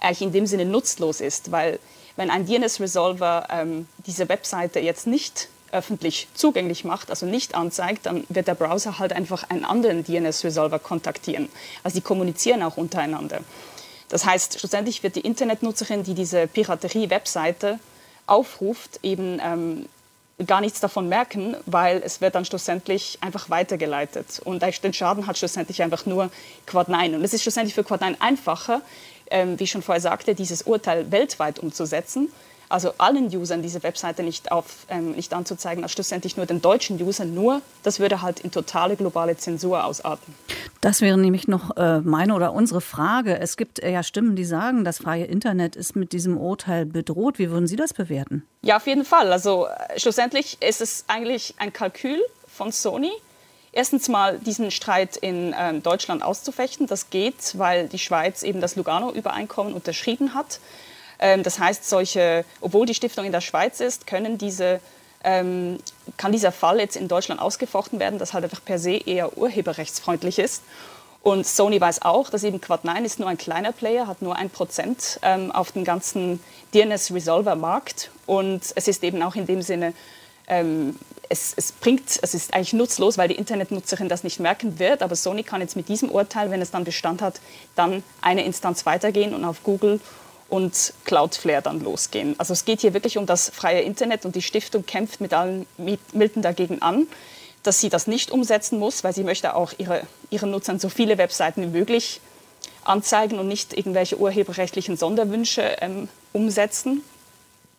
eigentlich 0.00 0.22
in 0.22 0.32
dem 0.32 0.46
Sinne 0.46 0.64
nutzlos 0.64 1.20
ist, 1.20 1.50
weil 1.50 1.78
wenn 2.16 2.30
ein 2.30 2.46
DNS-Resolver 2.46 3.48
ähm, 3.50 3.88
diese 4.06 4.28
Webseite 4.28 4.80
jetzt 4.80 5.06
nicht 5.06 5.48
öffentlich 5.72 6.28
zugänglich 6.34 6.84
macht, 6.84 7.10
also 7.10 7.26
nicht 7.26 7.54
anzeigt, 7.54 8.06
dann 8.06 8.24
wird 8.28 8.46
der 8.46 8.54
Browser 8.54 8.98
halt 8.98 9.12
einfach 9.12 9.48
einen 9.48 9.64
anderen 9.64 10.04
DNS-Resolver 10.04 10.78
kontaktieren. 10.78 11.48
Also 11.82 11.96
die 11.96 12.02
kommunizieren 12.02 12.62
auch 12.62 12.76
untereinander. 12.76 13.40
Das 14.08 14.26
heißt, 14.26 14.60
schlussendlich 14.60 15.02
wird 15.02 15.16
die 15.16 15.22
Internetnutzerin, 15.22 16.04
die 16.04 16.14
diese 16.14 16.46
Piraterie-Webseite 16.46 17.78
aufruft, 18.26 19.00
eben 19.02 19.40
ähm, 19.42 19.86
gar 20.46 20.60
nichts 20.60 20.80
davon 20.80 21.08
merken, 21.08 21.56
weil 21.66 22.02
es 22.04 22.20
wird 22.20 22.34
dann 22.34 22.44
schlussendlich 22.44 23.18
einfach 23.20 23.50
weitergeleitet. 23.50 24.40
Und 24.44 24.62
den 24.62 24.92
Schaden 24.92 25.26
hat 25.26 25.38
schlussendlich 25.38 25.82
einfach 25.82 26.06
nur 26.06 26.30
Quad9. 26.66 27.14
Und 27.14 27.24
es 27.24 27.34
ist 27.34 27.42
schlussendlich 27.42 27.74
für 27.74 27.82
Quad9 27.82 28.16
einfacher, 28.20 28.82
ähm, 29.30 29.58
wie 29.58 29.64
ich 29.64 29.70
schon 29.70 29.82
vorher 29.82 30.00
sagte, 30.00 30.34
dieses 30.34 30.62
Urteil 30.62 31.10
weltweit 31.10 31.58
umzusetzen, 31.58 32.28
also 32.72 32.94
allen 32.98 33.26
Usern 33.26 33.62
diese 33.62 33.82
Webseite 33.82 34.22
nicht, 34.22 34.50
auf, 34.50 34.86
ähm, 34.88 35.12
nicht 35.12 35.34
anzuzeigen, 35.34 35.84
als 35.84 35.92
schlussendlich 35.92 36.36
nur 36.36 36.46
den 36.46 36.62
deutschen 36.62 37.00
Usern. 37.00 37.34
Nur, 37.34 37.60
das 37.82 38.00
würde 38.00 38.22
halt 38.22 38.40
in 38.40 38.50
totale 38.50 38.96
globale 38.96 39.36
Zensur 39.36 39.84
ausarten. 39.84 40.34
Das 40.80 41.02
wäre 41.02 41.18
nämlich 41.18 41.46
noch 41.46 41.76
äh, 41.76 42.00
meine 42.00 42.34
oder 42.34 42.52
unsere 42.52 42.80
Frage. 42.80 43.38
Es 43.38 43.56
gibt 43.56 43.80
äh, 43.80 43.92
ja 43.92 44.02
Stimmen, 44.02 44.36
die 44.36 44.44
sagen, 44.44 44.84
das 44.84 44.98
freie 44.98 45.24
Internet 45.24 45.76
ist 45.76 45.94
mit 45.96 46.12
diesem 46.12 46.38
Urteil 46.38 46.86
bedroht. 46.86 47.38
Wie 47.38 47.50
würden 47.50 47.66
Sie 47.66 47.76
das 47.76 47.92
bewerten? 47.92 48.42
Ja, 48.62 48.78
auf 48.78 48.86
jeden 48.86 49.04
Fall. 49.04 49.30
Also 49.32 49.66
äh, 49.66 50.00
schlussendlich 50.00 50.56
ist 50.62 50.80
es 50.80 51.04
eigentlich 51.08 51.54
ein 51.58 51.72
Kalkül 51.72 52.20
von 52.48 52.72
Sony. 52.72 53.12
Erstens 53.72 54.08
mal 54.08 54.38
diesen 54.38 54.70
Streit 54.70 55.16
in 55.16 55.52
äh, 55.52 55.78
Deutschland 55.80 56.22
auszufechten. 56.22 56.86
Das 56.86 57.10
geht, 57.10 57.58
weil 57.58 57.88
die 57.88 57.98
Schweiz 57.98 58.42
eben 58.42 58.60
das 58.60 58.76
Lugano-Übereinkommen 58.76 59.74
unterschrieben 59.74 60.34
hat. 60.34 60.58
Ähm, 61.22 61.42
das 61.42 61.58
heißt, 61.58 61.88
solche, 61.88 62.44
obwohl 62.60 62.84
die 62.84 62.94
Stiftung 62.94 63.24
in 63.24 63.32
der 63.32 63.40
Schweiz 63.40 63.80
ist, 63.80 64.06
können 64.06 64.36
diese 64.36 64.80
ähm, 65.24 65.78
kann 66.16 66.32
dieser 66.32 66.50
Fall 66.50 66.80
jetzt 66.80 66.96
in 66.96 67.06
Deutschland 67.06 67.40
ausgefochten 67.40 68.00
werden, 68.00 68.18
das 68.18 68.34
halt 68.34 68.42
einfach 68.42 68.64
per 68.64 68.80
se 68.80 68.96
eher 68.96 69.38
urheberrechtsfreundlich 69.38 70.40
ist. 70.40 70.62
Und 71.22 71.46
Sony 71.46 71.80
weiß 71.80 72.02
auch, 72.02 72.28
dass 72.30 72.42
eben 72.42 72.58
Quad9 72.58 73.04
ist 73.04 73.20
nur 73.20 73.28
ein 73.28 73.38
kleiner 73.38 73.70
Player, 73.70 74.08
hat 74.08 74.20
nur 74.20 74.34
ein 74.34 74.50
Prozent 74.50 75.20
ähm, 75.22 75.52
auf 75.52 75.70
dem 75.70 75.84
ganzen 75.84 76.40
DNS-Resolver-Markt. 76.74 78.10
Und 78.26 78.62
es 78.74 78.88
ist 78.88 79.04
eben 79.04 79.22
auch 79.22 79.36
in 79.36 79.46
dem 79.46 79.62
Sinne, 79.62 79.94
ähm, 80.48 80.98
es, 81.28 81.54
es, 81.56 81.70
bringt, 81.70 82.18
es 82.20 82.34
ist 82.34 82.52
eigentlich 82.52 82.72
nutzlos, 82.72 83.16
weil 83.16 83.28
die 83.28 83.36
Internetnutzerin 83.36 84.08
das 84.08 84.24
nicht 84.24 84.40
merken 84.40 84.80
wird. 84.80 85.02
Aber 85.02 85.14
Sony 85.14 85.44
kann 85.44 85.60
jetzt 85.60 85.76
mit 85.76 85.88
diesem 85.88 86.10
Urteil, 86.10 86.50
wenn 86.50 86.60
es 86.60 86.72
dann 86.72 86.82
Bestand 86.82 87.22
hat, 87.22 87.40
dann 87.76 88.02
eine 88.20 88.44
Instanz 88.44 88.84
weitergehen 88.84 89.32
und 89.32 89.44
auf 89.44 89.62
Google 89.62 90.00
und 90.52 90.92
Cloudflare 91.06 91.62
dann 91.62 91.80
losgehen. 91.80 92.34
Also 92.36 92.52
es 92.52 92.66
geht 92.66 92.82
hier 92.82 92.92
wirklich 92.92 93.16
um 93.16 93.24
das 93.24 93.48
freie 93.48 93.80
Internet 93.80 94.26
und 94.26 94.36
die 94.36 94.42
Stiftung 94.42 94.84
kämpft 94.84 95.22
mit 95.22 95.32
allen 95.32 95.64
Mitteln 95.78 96.42
dagegen 96.42 96.82
an, 96.82 97.06
dass 97.62 97.80
sie 97.80 97.88
das 97.88 98.06
nicht 98.06 98.30
umsetzen 98.30 98.78
muss, 98.78 99.02
weil 99.02 99.14
sie 99.14 99.24
möchte 99.24 99.54
auch 99.54 99.72
ihre, 99.78 100.02
ihren 100.28 100.50
Nutzern 100.50 100.78
so 100.78 100.90
viele 100.90 101.16
Webseiten 101.16 101.62
wie 101.62 101.78
möglich 101.78 102.20
anzeigen 102.84 103.38
und 103.38 103.48
nicht 103.48 103.72
irgendwelche 103.72 104.18
urheberrechtlichen 104.18 104.98
Sonderwünsche 104.98 105.62
ähm, 105.80 106.10
umsetzen. 106.34 107.02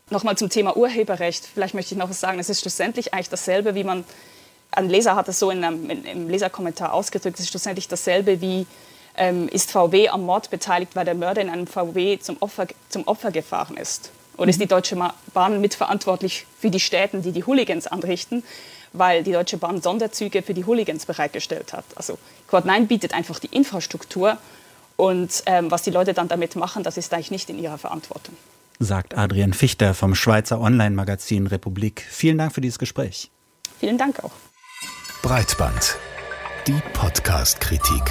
Nochmal 0.09 0.35
zum 0.35 0.49
Thema 0.49 0.75
Urheberrecht. 0.75 1.45
Vielleicht 1.53 1.75
möchte 1.75 1.93
ich 1.93 1.99
noch 1.99 2.09
was 2.09 2.21
sagen. 2.21 2.39
Es 2.39 2.49
ist 2.49 2.61
schlussendlich 2.61 3.13
eigentlich 3.13 3.29
dasselbe, 3.29 3.75
wie 3.75 3.83
man, 3.83 4.03
ein 4.71 4.89
Leser 4.89 5.15
hat 5.15 5.27
es 5.27 5.37
so 5.37 5.51
in 5.51 5.63
einem, 5.63 5.91
in, 5.91 6.05
im 6.05 6.27
Leserkommentar 6.27 6.91
ausgedrückt, 6.91 7.35
es 7.35 7.45
ist 7.45 7.51
schlussendlich 7.51 7.87
dasselbe 7.87 8.41
wie 8.41 8.65
ähm, 9.15 9.47
ist 9.47 9.71
VW 9.71 10.09
am 10.09 10.23
Mord 10.23 10.49
beteiligt, 10.49 10.95
weil 10.95 11.05
der 11.05 11.15
Mörder 11.15 11.41
in 11.41 11.49
einem 11.49 11.67
VW 11.67 12.17
zum 12.19 12.37
Opfer, 12.39 12.67
zum 12.89 13.07
Opfer 13.07 13.31
gefahren 13.31 13.77
ist? 13.77 14.11
Oder 14.37 14.49
ist 14.49 14.59
die 14.59 14.67
Deutsche 14.67 14.97
Bahn 15.33 15.61
mitverantwortlich 15.61 16.47
für 16.59 16.71
die 16.71 16.79
Städten, 16.79 17.21
die 17.21 17.31
die 17.31 17.45
Hooligans 17.45 17.85
anrichten, 17.85 18.43
weil 18.91 19.23
die 19.23 19.31
Deutsche 19.31 19.57
Bahn 19.57 19.81
Sonderzüge 19.81 20.41
für 20.41 20.53
die 20.53 20.65
Hooligans 20.65 21.05
bereitgestellt 21.05 21.73
hat? 21.73 21.85
Also 21.95 22.17
Quad9 22.49 22.87
bietet 22.87 23.13
einfach 23.13 23.39
die 23.39 23.47
Infrastruktur 23.47 24.37
und 24.95 25.43
ähm, 25.45 25.69
was 25.69 25.83
die 25.83 25.91
Leute 25.91 26.13
dann 26.13 26.27
damit 26.27 26.55
machen, 26.55 26.83
das 26.83 26.97
ist 26.97 27.13
eigentlich 27.13 27.31
nicht 27.31 27.49
in 27.49 27.59
ihrer 27.59 27.77
Verantwortung. 27.77 28.35
Sagt 28.79 29.15
Adrian 29.17 29.53
Fichter 29.53 29.93
vom 29.93 30.15
Schweizer 30.15 30.59
Online-Magazin 30.59 31.47
Republik. 31.47 32.05
Vielen 32.09 32.37
Dank 32.37 32.53
für 32.53 32.61
dieses 32.61 32.79
Gespräch. 32.79 33.29
Vielen 33.79 33.97
Dank 33.97 34.23
auch. 34.23 34.31
Breitband. 35.21 35.97
Die 36.67 36.81
Podcast-Kritik. 36.93 38.03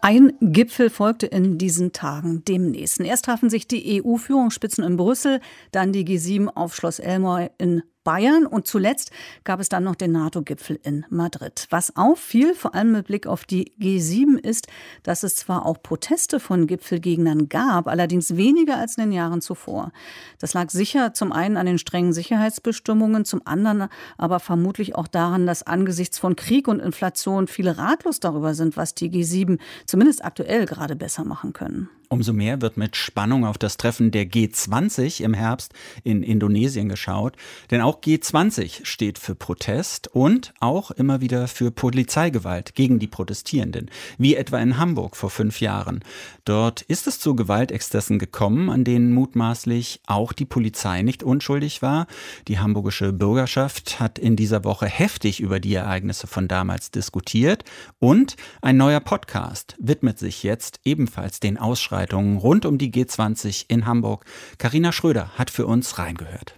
Ein 0.00 0.34
Gipfel 0.40 0.88
folgte 0.88 1.26
in 1.26 1.58
diesen 1.58 1.92
Tagen 1.92 2.44
dem 2.44 2.70
nächsten. 2.70 3.04
Erst 3.04 3.24
trafen 3.24 3.50
sich 3.50 3.66
die 3.66 4.00
EU-Führungsspitzen 4.00 4.84
in 4.84 4.96
Brüssel, 4.96 5.40
dann 5.72 5.92
die 5.92 6.04
G7 6.04 6.46
auf 6.46 6.76
Schloss 6.76 7.00
Elmore 7.00 7.50
in 7.58 7.82
Bayern 8.08 8.46
und 8.46 8.66
zuletzt 8.66 9.10
gab 9.44 9.60
es 9.60 9.68
dann 9.68 9.84
noch 9.84 9.94
den 9.94 10.12
NATO-Gipfel 10.12 10.80
in 10.82 11.04
Madrid. 11.10 11.66
Was 11.68 11.94
auffiel, 11.94 12.54
vor 12.54 12.74
allem 12.74 12.92
mit 12.92 13.06
Blick 13.06 13.26
auf 13.26 13.44
die 13.44 13.74
G7, 13.78 14.38
ist, 14.38 14.66
dass 15.02 15.24
es 15.24 15.36
zwar 15.36 15.66
auch 15.66 15.82
Proteste 15.82 16.40
von 16.40 16.66
Gipfelgegnern 16.66 17.50
gab, 17.50 17.86
allerdings 17.86 18.34
weniger 18.34 18.78
als 18.78 18.96
in 18.96 19.02
den 19.02 19.12
Jahren 19.12 19.42
zuvor. 19.42 19.92
Das 20.38 20.54
lag 20.54 20.70
sicher 20.70 21.12
zum 21.12 21.32
einen 21.32 21.58
an 21.58 21.66
den 21.66 21.76
strengen 21.76 22.14
Sicherheitsbestimmungen, 22.14 23.26
zum 23.26 23.46
anderen 23.46 23.88
aber 24.16 24.40
vermutlich 24.40 24.94
auch 24.94 25.06
daran, 25.06 25.46
dass 25.46 25.64
angesichts 25.64 26.18
von 26.18 26.34
Krieg 26.34 26.66
und 26.66 26.80
Inflation 26.80 27.46
viele 27.46 27.76
ratlos 27.76 28.20
darüber 28.20 28.54
sind, 28.54 28.78
was 28.78 28.94
die 28.94 29.10
G7 29.10 29.58
zumindest 29.84 30.24
aktuell 30.24 30.64
gerade 30.64 30.96
besser 30.96 31.26
machen 31.26 31.52
können. 31.52 31.90
Umso 32.10 32.32
mehr 32.32 32.62
wird 32.62 32.78
mit 32.78 32.96
Spannung 32.96 33.44
auf 33.44 33.58
das 33.58 33.76
Treffen 33.76 34.10
der 34.10 34.24
G20 34.24 35.22
im 35.22 35.34
Herbst 35.34 35.74
in 36.04 36.22
Indonesien 36.22 36.88
geschaut. 36.88 37.36
Denn 37.70 37.82
auch 37.82 38.00
G20 38.00 38.86
steht 38.86 39.18
für 39.18 39.34
Protest 39.34 40.08
und 40.08 40.54
auch 40.58 40.90
immer 40.90 41.20
wieder 41.20 41.48
für 41.48 41.70
Polizeigewalt 41.70 42.74
gegen 42.74 42.98
die 42.98 43.08
Protestierenden, 43.08 43.90
wie 44.16 44.36
etwa 44.36 44.58
in 44.58 44.78
Hamburg 44.78 45.16
vor 45.16 45.28
fünf 45.28 45.60
Jahren. 45.60 46.00
Dort 46.46 46.80
ist 46.80 47.06
es 47.06 47.20
zu 47.20 47.36
Gewaltexzessen 47.36 48.18
gekommen, 48.18 48.70
an 48.70 48.84
denen 48.84 49.12
mutmaßlich 49.12 50.00
auch 50.06 50.32
die 50.32 50.46
Polizei 50.46 51.02
nicht 51.02 51.22
unschuldig 51.22 51.82
war. 51.82 52.06
Die 52.48 52.58
hamburgische 52.58 53.12
Bürgerschaft 53.12 54.00
hat 54.00 54.18
in 54.18 54.34
dieser 54.34 54.64
Woche 54.64 54.86
heftig 54.86 55.40
über 55.40 55.60
die 55.60 55.74
Ereignisse 55.74 56.26
von 56.26 56.48
damals 56.48 56.90
diskutiert 56.90 57.64
und 57.98 58.36
ein 58.62 58.78
neuer 58.78 59.00
Podcast 59.00 59.76
widmet 59.78 60.18
sich 60.18 60.42
jetzt 60.42 60.80
ebenfalls 60.84 61.40
den 61.40 61.58
Ausschreibungen 61.58 61.97
Veranstaltungen 61.98 62.38
rund 62.38 62.64
um 62.64 62.78
die 62.78 62.92
G20 62.92 63.64
in 63.68 63.86
Hamburg. 63.86 64.24
Karina 64.58 64.92
Schröder 64.92 65.30
hat 65.36 65.50
für 65.50 65.66
uns 65.66 65.98
reingehört. 65.98 66.54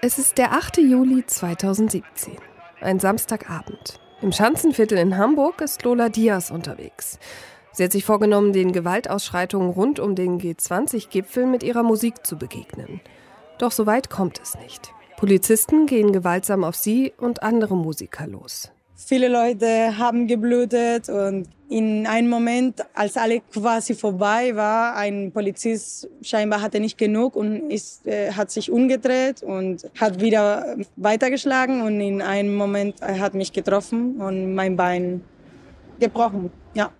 Es 0.00 0.18
ist 0.18 0.38
der 0.38 0.52
8. 0.52 0.78
Juli 0.78 1.24
2017, 1.26 2.34
ein 2.80 3.00
Samstagabend. 3.00 4.00
Im 4.20 4.32
Schanzenviertel 4.32 4.98
in 4.98 5.16
Hamburg 5.16 5.60
ist 5.60 5.82
Lola 5.82 6.08
Diaz 6.08 6.50
unterwegs. 6.50 7.18
Sie 7.72 7.84
hat 7.84 7.92
sich 7.92 8.04
vorgenommen, 8.04 8.52
den 8.52 8.72
Gewaltausschreitungen 8.72 9.70
rund 9.70 9.98
um 9.98 10.14
den 10.14 10.38
G20-Gipfel 10.38 11.46
mit 11.46 11.62
ihrer 11.62 11.82
Musik 11.82 12.26
zu 12.26 12.36
begegnen. 12.36 13.00
Doch 13.58 13.72
so 13.72 13.86
weit 13.86 14.10
kommt 14.10 14.40
es 14.40 14.56
nicht. 14.58 14.92
Polizisten 15.16 15.86
gehen 15.86 16.12
gewaltsam 16.12 16.64
auf 16.64 16.76
sie 16.76 17.12
und 17.16 17.42
andere 17.42 17.76
Musiker 17.76 18.26
los. 18.26 18.70
Viele 18.94 19.28
Leute 19.28 19.98
haben 19.98 20.26
geblutet 20.26 21.08
und 21.08 21.48
in 21.72 22.06
einem 22.06 22.28
Moment, 22.28 22.84
als 22.92 23.16
alle 23.16 23.40
quasi 23.40 23.94
vorbei 23.94 24.54
war, 24.54 24.94
ein 24.94 25.32
Polizist 25.32 26.08
scheinbar 26.20 26.60
hatte 26.60 26.80
nicht 26.80 26.98
genug 26.98 27.34
und 27.34 27.70
ist, 27.70 28.06
äh, 28.06 28.32
hat 28.32 28.50
sich 28.50 28.70
umgedreht 28.70 29.42
und 29.42 29.90
hat 29.98 30.20
wieder 30.20 30.76
weitergeschlagen 30.96 31.80
und 31.80 32.00
in 32.00 32.20
einem 32.20 32.54
Moment 32.54 32.96
er 33.00 33.18
hat 33.20 33.32
mich 33.34 33.52
getroffen 33.52 34.20
und 34.20 34.54
mein 34.54 34.76
Bein 34.76 35.22
gebrochen. 35.98 36.50
Ja. 36.74 36.90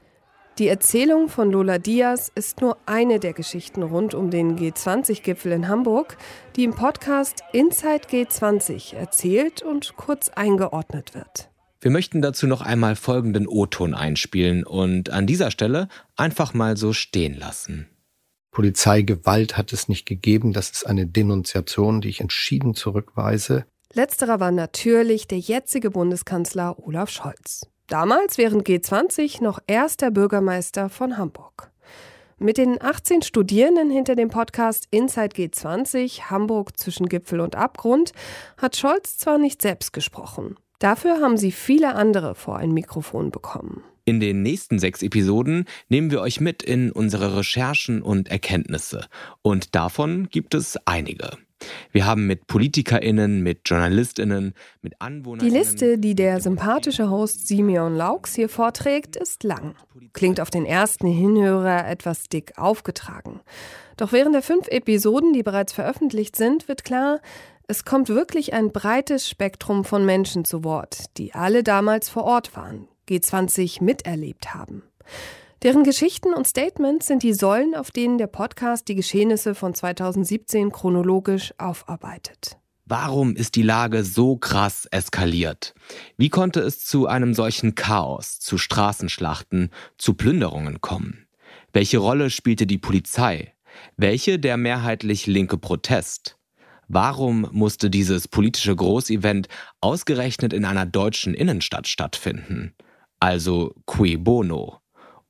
Die 0.58 0.68
Erzählung 0.68 1.28
von 1.28 1.50
Lola 1.50 1.78
Diaz 1.78 2.30
ist 2.34 2.62
nur 2.62 2.78
eine 2.86 3.18
der 3.18 3.34
Geschichten 3.34 3.82
rund 3.82 4.14
um 4.14 4.30
den 4.30 4.56
G20-Gipfel 4.58 5.52
in 5.52 5.68
Hamburg, 5.68 6.16
die 6.56 6.64
im 6.64 6.74
Podcast 6.74 7.42
Inside 7.52 8.08
G20 8.10 8.96
erzählt 8.96 9.62
und 9.62 9.96
kurz 9.96 10.30
eingeordnet 10.30 11.14
wird. 11.14 11.51
Wir 11.82 11.90
möchten 11.90 12.22
dazu 12.22 12.46
noch 12.46 12.60
einmal 12.62 12.94
folgenden 12.94 13.48
O-Ton 13.48 13.92
einspielen 13.92 14.62
und 14.62 15.10
an 15.10 15.26
dieser 15.26 15.50
Stelle 15.50 15.88
einfach 16.14 16.54
mal 16.54 16.76
so 16.76 16.92
stehen 16.92 17.34
lassen. 17.34 17.88
Polizeigewalt 18.52 19.56
hat 19.56 19.72
es 19.72 19.88
nicht 19.88 20.06
gegeben. 20.06 20.52
Das 20.52 20.70
ist 20.70 20.86
eine 20.86 21.06
Denunziation, 21.08 22.00
die 22.00 22.08
ich 22.08 22.20
entschieden 22.20 22.76
zurückweise. 22.76 23.66
Letzterer 23.94 24.38
war 24.38 24.52
natürlich 24.52 25.26
der 25.26 25.40
jetzige 25.40 25.90
Bundeskanzler 25.90 26.78
Olaf 26.78 27.10
Scholz. 27.10 27.66
Damals 27.88 28.38
während 28.38 28.64
G20 28.64 29.42
noch 29.42 29.58
erster 29.66 30.12
Bürgermeister 30.12 30.88
von 30.88 31.18
Hamburg. 31.18 31.72
Mit 32.38 32.58
den 32.58 32.80
18 32.80 33.22
Studierenden 33.22 33.90
hinter 33.90 34.14
dem 34.14 34.28
Podcast 34.28 34.86
Inside 34.92 35.34
G20 35.34 36.30
Hamburg 36.30 36.78
zwischen 36.78 37.08
Gipfel 37.08 37.40
und 37.40 37.56
Abgrund 37.56 38.12
hat 38.56 38.76
Scholz 38.76 39.18
zwar 39.18 39.38
nicht 39.38 39.60
selbst 39.60 39.92
gesprochen. 39.92 40.56
Dafür 40.82 41.20
haben 41.20 41.36
sie 41.36 41.52
viele 41.52 41.94
andere 41.94 42.34
vor 42.34 42.56
ein 42.56 42.72
Mikrofon 42.72 43.30
bekommen. 43.30 43.84
In 44.04 44.18
den 44.18 44.42
nächsten 44.42 44.80
sechs 44.80 45.00
Episoden 45.00 45.66
nehmen 45.88 46.10
wir 46.10 46.20
euch 46.20 46.40
mit 46.40 46.64
in 46.64 46.90
unsere 46.90 47.36
Recherchen 47.36 48.02
und 48.02 48.32
Erkenntnisse. 48.32 49.06
Und 49.42 49.76
davon 49.76 50.28
gibt 50.28 50.54
es 50.54 50.76
einige. 50.84 51.38
Wir 51.92 52.04
haben 52.04 52.26
mit 52.26 52.48
PolitikerInnen, 52.48 53.44
mit 53.44 53.60
JournalistInnen, 53.66 54.54
mit 54.80 55.00
Anwohnern. 55.00 55.46
Die 55.46 55.56
Liste, 55.56 55.98
die 55.98 56.16
der 56.16 56.40
sympathische 56.40 57.08
Host 57.08 57.46
Simeon 57.46 57.94
Laux 57.94 58.34
hier 58.34 58.48
vorträgt, 58.48 59.14
ist 59.14 59.44
lang. 59.44 59.76
Klingt 60.14 60.40
auf 60.40 60.50
den 60.50 60.66
ersten 60.66 61.06
Hinhörer 61.06 61.86
etwas 61.88 62.24
dick 62.24 62.58
aufgetragen. 62.58 63.38
Doch 63.96 64.10
während 64.10 64.34
der 64.34 64.42
fünf 64.42 64.66
Episoden, 64.66 65.32
die 65.32 65.44
bereits 65.44 65.72
veröffentlicht 65.72 66.34
sind, 66.34 66.66
wird 66.66 66.82
klar, 66.82 67.20
es 67.72 67.86
kommt 67.86 68.10
wirklich 68.10 68.52
ein 68.52 68.70
breites 68.70 69.26
Spektrum 69.26 69.86
von 69.86 70.04
Menschen 70.04 70.44
zu 70.44 70.62
Wort, 70.62 71.16
die 71.16 71.32
alle 71.32 71.62
damals 71.62 72.10
vor 72.10 72.24
Ort 72.24 72.54
waren, 72.54 72.86
G20 73.08 73.82
miterlebt 73.82 74.52
haben. 74.52 74.82
Deren 75.62 75.82
Geschichten 75.82 76.34
und 76.34 76.46
Statements 76.46 77.06
sind 77.06 77.22
die 77.22 77.32
Säulen, 77.32 77.74
auf 77.74 77.90
denen 77.90 78.18
der 78.18 78.26
Podcast 78.26 78.88
die 78.88 78.94
Geschehnisse 78.94 79.54
von 79.54 79.72
2017 79.72 80.70
chronologisch 80.70 81.54
aufarbeitet. 81.56 82.58
Warum 82.84 83.36
ist 83.36 83.56
die 83.56 83.62
Lage 83.62 84.04
so 84.04 84.36
krass 84.36 84.86
eskaliert? 84.90 85.72
Wie 86.18 86.28
konnte 86.28 86.60
es 86.60 86.84
zu 86.84 87.06
einem 87.06 87.32
solchen 87.32 87.74
Chaos, 87.74 88.38
zu 88.38 88.58
Straßenschlachten, 88.58 89.70
zu 89.96 90.12
Plünderungen 90.12 90.82
kommen? 90.82 91.26
Welche 91.72 91.96
Rolle 91.96 92.28
spielte 92.28 92.66
die 92.66 92.76
Polizei? 92.76 93.54
Welche 93.96 94.38
der 94.38 94.58
mehrheitlich 94.58 95.26
linke 95.26 95.56
Protest? 95.56 96.36
Warum 96.94 97.48
musste 97.52 97.88
dieses 97.88 98.28
politische 98.28 98.76
Großevent 98.76 99.48
ausgerechnet 99.80 100.52
in 100.52 100.66
einer 100.66 100.84
deutschen 100.84 101.32
Innenstadt 101.32 101.88
stattfinden? 101.88 102.74
Also 103.18 103.72
cui 103.86 104.18
bono? 104.18 104.76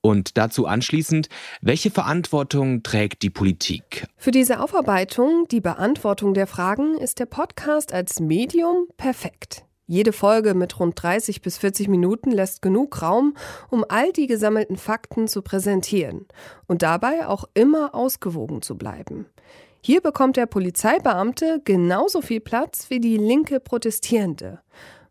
Und 0.01 0.37
dazu 0.37 0.66
anschließend, 0.66 1.29
welche 1.61 1.92
Verantwortung 1.92 2.83
trägt 2.83 3.22
die 3.22 3.31
Politik? 3.31 4.09
Für 4.16 4.33
diese 4.33 4.59
Aufarbeitung, 4.59 5.46
die 5.53 5.61
Beantwortung 5.61 6.35
der 6.35 6.48
Fragen, 6.48 6.98
ist 6.98 7.20
der 7.20 7.27
Podcast 7.27 7.92
als 7.92 8.18
Medium 8.18 8.88
perfekt. 8.96 9.64
Jede 9.87 10.12
Folge 10.12 10.55
mit 10.55 10.81
rund 10.81 11.01
30 11.01 11.42
bis 11.42 11.59
40 11.59 11.87
Minuten 11.87 12.33
lässt 12.33 12.61
genug 12.61 13.01
Raum, 13.03 13.37
um 13.70 13.85
all 13.88 14.11
die 14.12 14.27
gesammelten 14.27 14.77
Fakten 14.77 15.29
zu 15.29 15.42
präsentieren 15.42 16.27
und 16.66 16.83
dabei 16.83 17.29
auch 17.29 17.44
immer 17.55 17.94
ausgewogen 17.94 18.62
zu 18.62 18.77
bleiben. 18.77 19.27
Hier 19.85 20.01
bekommt 20.01 20.37
der 20.37 20.47
Polizeibeamte 20.47 21.61
genauso 21.64 22.23
viel 22.23 22.38
Platz 22.38 22.87
wie 22.88 23.01
die 23.01 23.16
linke 23.16 23.59
Protestierende. 23.59 24.61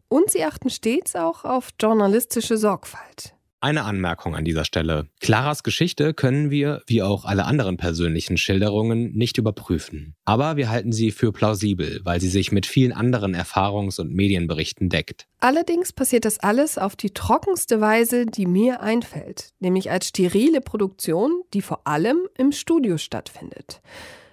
Und 0.08 0.32
sie 0.32 0.46
achten 0.46 0.70
stets 0.70 1.14
auch 1.18 1.44
auf 1.44 1.72
journalistische 1.78 2.56
Sorgfalt. 2.56 3.36
Eine 3.60 3.84
Anmerkung 3.84 4.34
an 4.34 4.46
dieser 4.46 4.64
Stelle. 4.64 5.08
Claras 5.20 5.64
Geschichte 5.64 6.14
können 6.14 6.52
wir, 6.52 6.82
wie 6.88 7.04
auch 7.04 7.26
alle 7.26 7.44
anderen 7.44 7.76
persönlichen 7.76 8.38
Schilderungen, 8.38 9.12
nicht 9.12 9.38
überprüfen. 9.38 10.16
Aber 10.24 10.56
wir 10.56 10.70
halten 10.70 10.94
sie 10.94 11.12
für 11.12 11.34
plausibel, 11.34 12.00
weil 12.06 12.22
sie 12.22 12.30
sich 12.30 12.54
mit 12.54 12.66
vielen 12.66 12.94
anderen 12.94 13.36
Erfahrungs- 13.36 14.00
und 14.00 14.14
Medienberichten 14.14 14.88
deckt. 14.88 15.28
Allerdings 15.42 15.92
passiert 15.92 16.24
das 16.24 16.40
alles 16.40 16.78
auf 16.78 16.96
die 16.96 17.14
trockenste 17.14 17.82
Weise, 17.82 18.26
die 18.26 18.46
mir 18.46 18.82
einfällt, 18.82 19.52
nämlich 19.60 19.92
als 19.92 20.08
sterile 20.08 20.62
Produktion, 20.62 21.44
die 21.54 21.62
vor 21.62 21.86
allem 21.86 22.22
im 22.38 22.54
Studio 22.54 22.98
stattfindet. 22.98 23.82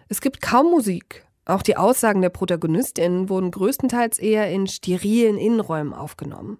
Es 0.09 0.21
gibt 0.21 0.41
kaum 0.41 0.71
Musik. 0.71 1.27
Auch 1.45 1.63
die 1.63 1.77
Aussagen 1.77 2.23
der 2.23 2.29
Protagonistinnen 2.29 3.29
wurden 3.29 3.51
größtenteils 3.51 4.19
eher 4.19 4.51
in 4.51 4.67
sterilen 4.67 5.39
Innenräumen 5.39 5.95
aufgenommen. 5.95 6.59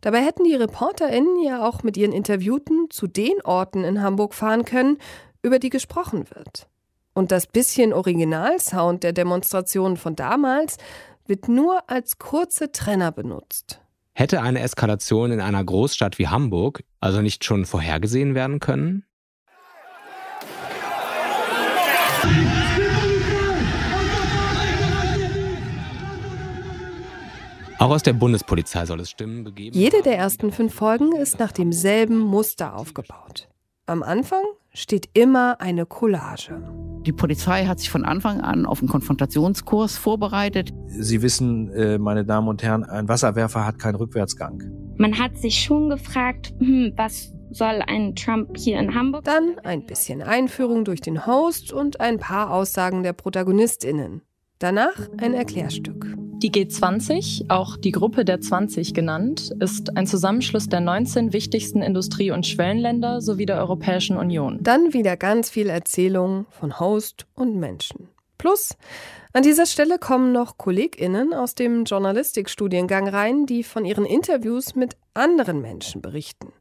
Dabei 0.00 0.22
hätten 0.22 0.44
die 0.44 0.54
ReporterInnen 0.54 1.42
ja 1.42 1.66
auch 1.66 1.82
mit 1.82 1.96
ihren 1.96 2.12
Interviewten 2.12 2.88
zu 2.90 3.06
den 3.06 3.40
Orten 3.42 3.84
in 3.84 4.02
Hamburg 4.02 4.34
fahren 4.34 4.64
können, 4.64 4.98
über 5.42 5.58
die 5.58 5.70
gesprochen 5.70 6.28
wird. 6.30 6.68
Und 7.14 7.32
das 7.32 7.46
bisschen 7.46 7.92
Originalsound 7.92 9.02
der 9.02 9.12
Demonstrationen 9.12 9.96
von 9.96 10.16
damals 10.16 10.76
wird 11.26 11.48
nur 11.48 11.88
als 11.88 12.18
kurze 12.18 12.70
Trenner 12.72 13.12
benutzt. 13.12 13.80
Hätte 14.12 14.42
eine 14.42 14.60
Eskalation 14.60 15.32
in 15.32 15.40
einer 15.40 15.64
Großstadt 15.64 16.18
wie 16.18 16.28
Hamburg 16.28 16.84
also 17.00 17.22
nicht 17.22 17.44
schon 17.44 17.64
vorhergesehen 17.64 18.34
werden 18.34 18.60
können? 18.60 19.04
Auch 27.84 27.90
aus 27.90 28.02
der 28.02 28.14
Bundespolizei 28.14 28.86
soll 28.86 29.00
es 29.00 29.10
Stimmen 29.10 29.44
gegeben. 29.44 29.76
Jede 29.76 30.00
der 30.00 30.16
ersten 30.16 30.50
fünf 30.52 30.72
Folgen 30.72 31.14
ist 31.16 31.38
nach 31.38 31.52
demselben 31.52 32.18
Muster 32.18 32.76
aufgebaut. 32.76 33.46
Am 33.84 34.02
Anfang 34.02 34.42
steht 34.72 35.10
immer 35.12 35.60
eine 35.60 35.84
Collage. 35.84 36.62
Die 37.04 37.12
Polizei 37.12 37.66
hat 37.66 37.80
sich 37.80 37.90
von 37.90 38.06
Anfang 38.06 38.40
an 38.40 38.64
auf 38.64 38.80
einen 38.80 38.88
Konfrontationskurs 38.88 39.98
vorbereitet. 39.98 40.72
Sie 40.86 41.20
wissen, 41.20 41.68
äh, 41.74 41.98
meine 41.98 42.24
Damen 42.24 42.48
und 42.48 42.62
Herren, 42.62 42.84
ein 42.84 43.06
Wasserwerfer 43.06 43.66
hat 43.66 43.78
keinen 43.78 43.96
Rückwärtsgang. 43.96 44.62
Man 44.96 45.18
hat 45.18 45.36
sich 45.36 45.62
schon 45.62 45.90
gefragt, 45.90 46.54
hm, 46.60 46.94
was 46.96 47.34
soll 47.50 47.82
ein 47.86 48.14
Trump 48.16 48.56
hier 48.56 48.78
in 48.78 48.94
Hamburg? 48.94 49.24
Dann 49.24 49.58
ein 49.62 49.84
bisschen 49.84 50.22
Einführung 50.22 50.86
durch 50.86 51.02
den 51.02 51.26
Host 51.26 51.70
und 51.70 52.00
ein 52.00 52.18
paar 52.18 52.50
Aussagen 52.50 53.02
der 53.02 53.12
Protagonistinnen. 53.12 54.22
Danach 54.58 55.10
ein 55.18 55.34
Erklärstück. 55.34 56.16
Die 56.44 56.52
G20, 56.52 57.46
auch 57.48 57.78
die 57.78 57.90
Gruppe 57.90 58.26
der 58.26 58.38
20 58.38 58.92
genannt, 58.92 59.50
ist 59.60 59.96
ein 59.96 60.06
Zusammenschluss 60.06 60.68
der 60.68 60.80
19 60.80 61.32
wichtigsten 61.32 61.80
Industrie- 61.80 62.32
und 62.32 62.46
Schwellenländer 62.46 63.22
sowie 63.22 63.46
der 63.46 63.56
Europäischen 63.56 64.18
Union. 64.18 64.58
Dann 64.60 64.92
wieder 64.92 65.16
ganz 65.16 65.48
viel 65.48 65.70
Erzählung 65.70 66.44
von 66.50 66.78
Host 66.78 67.24
und 67.34 67.56
Menschen. 67.56 68.10
Plus, 68.36 68.76
an 69.32 69.42
dieser 69.42 69.64
Stelle 69.64 69.98
kommen 69.98 70.32
noch 70.32 70.58
KollegInnen 70.58 71.32
aus 71.32 71.54
dem 71.54 71.84
Journalistikstudiengang 71.84 73.08
rein, 73.08 73.46
die 73.46 73.62
von 73.62 73.86
ihren 73.86 74.04
Interviews 74.04 74.74
mit 74.74 74.98
anderen 75.14 75.62
Menschen 75.62 76.02
berichten. 76.02 76.52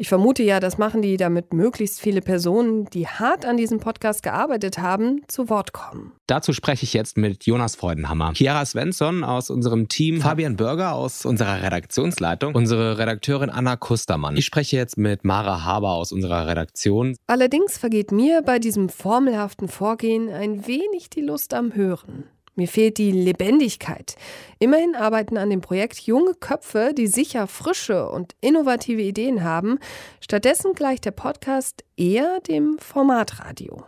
Ich 0.00 0.08
vermute 0.08 0.44
ja, 0.44 0.60
das 0.60 0.78
machen 0.78 1.02
die, 1.02 1.16
damit 1.16 1.52
möglichst 1.52 2.00
viele 2.00 2.20
Personen, 2.20 2.84
die 2.84 3.08
hart 3.08 3.44
an 3.44 3.56
diesem 3.56 3.80
Podcast 3.80 4.22
gearbeitet 4.22 4.78
haben, 4.78 5.22
zu 5.26 5.50
Wort 5.50 5.72
kommen. 5.72 6.12
Dazu 6.28 6.52
spreche 6.52 6.84
ich 6.84 6.94
jetzt 6.94 7.16
mit 7.16 7.46
Jonas 7.46 7.74
Freudenhammer, 7.74 8.32
Chiara 8.32 8.64
Svensson 8.64 9.24
aus 9.24 9.50
unserem 9.50 9.88
Team, 9.88 10.20
Fabian 10.20 10.54
Bürger 10.54 10.94
aus 10.94 11.26
unserer 11.26 11.64
Redaktionsleitung, 11.64 12.54
unsere 12.54 12.96
Redakteurin 12.96 13.50
Anna 13.50 13.74
Kustermann. 13.74 14.36
Ich 14.36 14.44
spreche 14.44 14.76
jetzt 14.76 14.98
mit 14.98 15.24
Mara 15.24 15.64
Haber 15.64 15.94
aus 15.94 16.12
unserer 16.12 16.46
Redaktion. 16.46 17.16
Allerdings 17.26 17.76
vergeht 17.76 18.12
mir 18.12 18.42
bei 18.42 18.60
diesem 18.60 18.90
formelhaften 18.90 19.66
Vorgehen 19.66 20.28
ein 20.28 20.68
wenig 20.68 21.10
die 21.10 21.22
Lust 21.22 21.52
am 21.54 21.74
Hören. 21.74 22.22
Mir 22.58 22.66
fehlt 22.66 22.98
die 22.98 23.12
Lebendigkeit. 23.12 24.16
Immerhin 24.58 24.96
arbeiten 24.96 25.38
an 25.38 25.48
dem 25.48 25.60
Projekt 25.60 26.00
junge 26.00 26.34
Köpfe, 26.34 26.92
die 26.92 27.06
sicher 27.06 27.46
frische 27.46 28.08
und 28.08 28.34
innovative 28.40 29.00
Ideen 29.00 29.44
haben. 29.44 29.78
Stattdessen 30.20 30.72
gleicht 30.72 31.04
der 31.04 31.12
Podcast 31.12 31.84
eher 31.96 32.40
dem 32.40 32.76
Formatradio. 32.80 33.84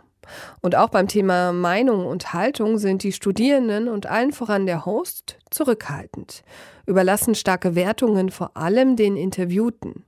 Und 0.61 0.77
auch 0.77 0.87
beim 0.87 1.09
Thema 1.09 1.51
Meinung 1.51 2.05
und 2.05 2.31
Haltung 2.31 2.77
sind 2.77 3.03
die 3.03 3.11
Studierenden 3.11 3.89
und 3.89 4.05
allen 4.05 4.31
voran 4.31 4.65
der 4.65 4.85
Host 4.85 5.37
zurückhaltend, 5.49 6.41
überlassen 6.85 7.35
starke 7.35 7.75
Wertungen 7.75 8.29
vor 8.29 8.55
allem 8.55 8.95
den 8.95 9.17
Interviewten. 9.17 10.05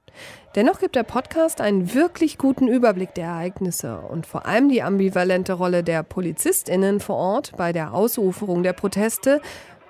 Dennoch 0.55 0.79
gibt 0.79 0.95
der 0.95 1.03
Podcast 1.03 1.61
einen 1.61 1.93
wirklich 1.93 2.37
guten 2.37 2.67
Überblick 2.67 3.13
der 3.15 3.25
Ereignisse 3.25 3.97
und 3.99 4.27
vor 4.27 4.45
allem 4.45 4.69
die 4.69 4.83
ambivalente 4.83 5.53
Rolle 5.53 5.83
der 5.83 6.03
Polizistinnen 6.03 6.99
vor 6.99 7.15
Ort 7.15 7.53
bei 7.57 7.73
der 7.73 7.93
Ausuferung 7.93 8.63
der 8.63 8.73
Proteste 8.73 9.41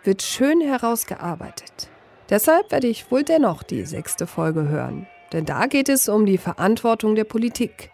wird 0.03 0.21
schön 0.21 0.61
herausgearbeitet. 0.61 1.89
Deshalb 2.29 2.71
werde 2.71 2.87
ich 2.87 3.11
wohl 3.11 3.23
dennoch 3.23 3.63
die 3.63 3.83
sechste 3.85 4.27
Folge 4.27 4.67
hören. 4.67 5.07
Denn 5.33 5.45
da 5.45 5.65
geht 5.65 5.89
es 5.89 6.07
um 6.07 6.25
die 6.25 6.37
Verantwortung 6.37 7.15
der 7.15 7.25
Politik. 7.25 7.91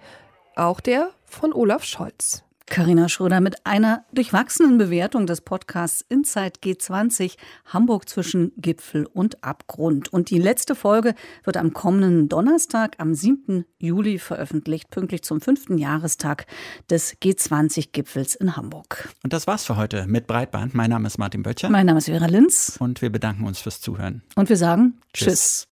Auch 0.55 0.79
der 0.79 1.09
von 1.25 1.53
Olaf 1.53 1.83
Scholz. 1.83 2.43
Carina 2.69 3.10
Schröder 3.10 3.41
mit 3.41 3.65
einer 3.65 4.05
durchwachsenen 4.13 4.77
Bewertung 4.77 5.25
des 5.25 5.41
Podcasts 5.41 6.05
Inside 6.08 6.53
G20 6.63 7.36
Hamburg 7.65 8.08
zwischen 8.08 8.51
Gipfel 8.58 9.05
und 9.05 9.43
Abgrund. 9.43 10.13
Und 10.13 10.29
die 10.29 10.39
letzte 10.39 10.75
Folge 10.75 11.15
wird 11.43 11.58
am 11.58 11.73
kommenden 11.73 12.29
Donnerstag, 12.29 12.95
am 12.99 13.13
7. 13.13 13.65
Juli 13.79 14.19
veröffentlicht, 14.19 14.89
pünktlich 14.89 15.23
zum 15.23 15.41
fünften 15.41 15.77
Jahrestag 15.77 16.45
des 16.89 17.15
G20-Gipfels 17.21 18.36
in 18.36 18.55
Hamburg. 18.55 19.10
Und 19.23 19.34
das 19.34 19.47
war's 19.47 19.65
für 19.65 19.75
heute 19.75 20.05
mit 20.08 20.27
Breitband. 20.27 20.73
Mein 20.75 20.91
Name 20.91 21.08
ist 21.08 21.17
Martin 21.17 21.43
Böttcher. 21.43 21.69
Mein 21.69 21.86
Name 21.86 21.97
ist 21.97 22.05
Vera 22.05 22.27
Linz. 22.27 22.77
Und 22.79 23.01
wir 23.01 23.12
bedanken 23.12 23.45
uns 23.45 23.60
fürs 23.60 23.82
Zuhören. 23.82 24.21
Und 24.36 24.49
wir 24.49 24.58
sagen 24.58 24.99
Tschüss. 25.13 25.27
Tschüss. 25.27 25.68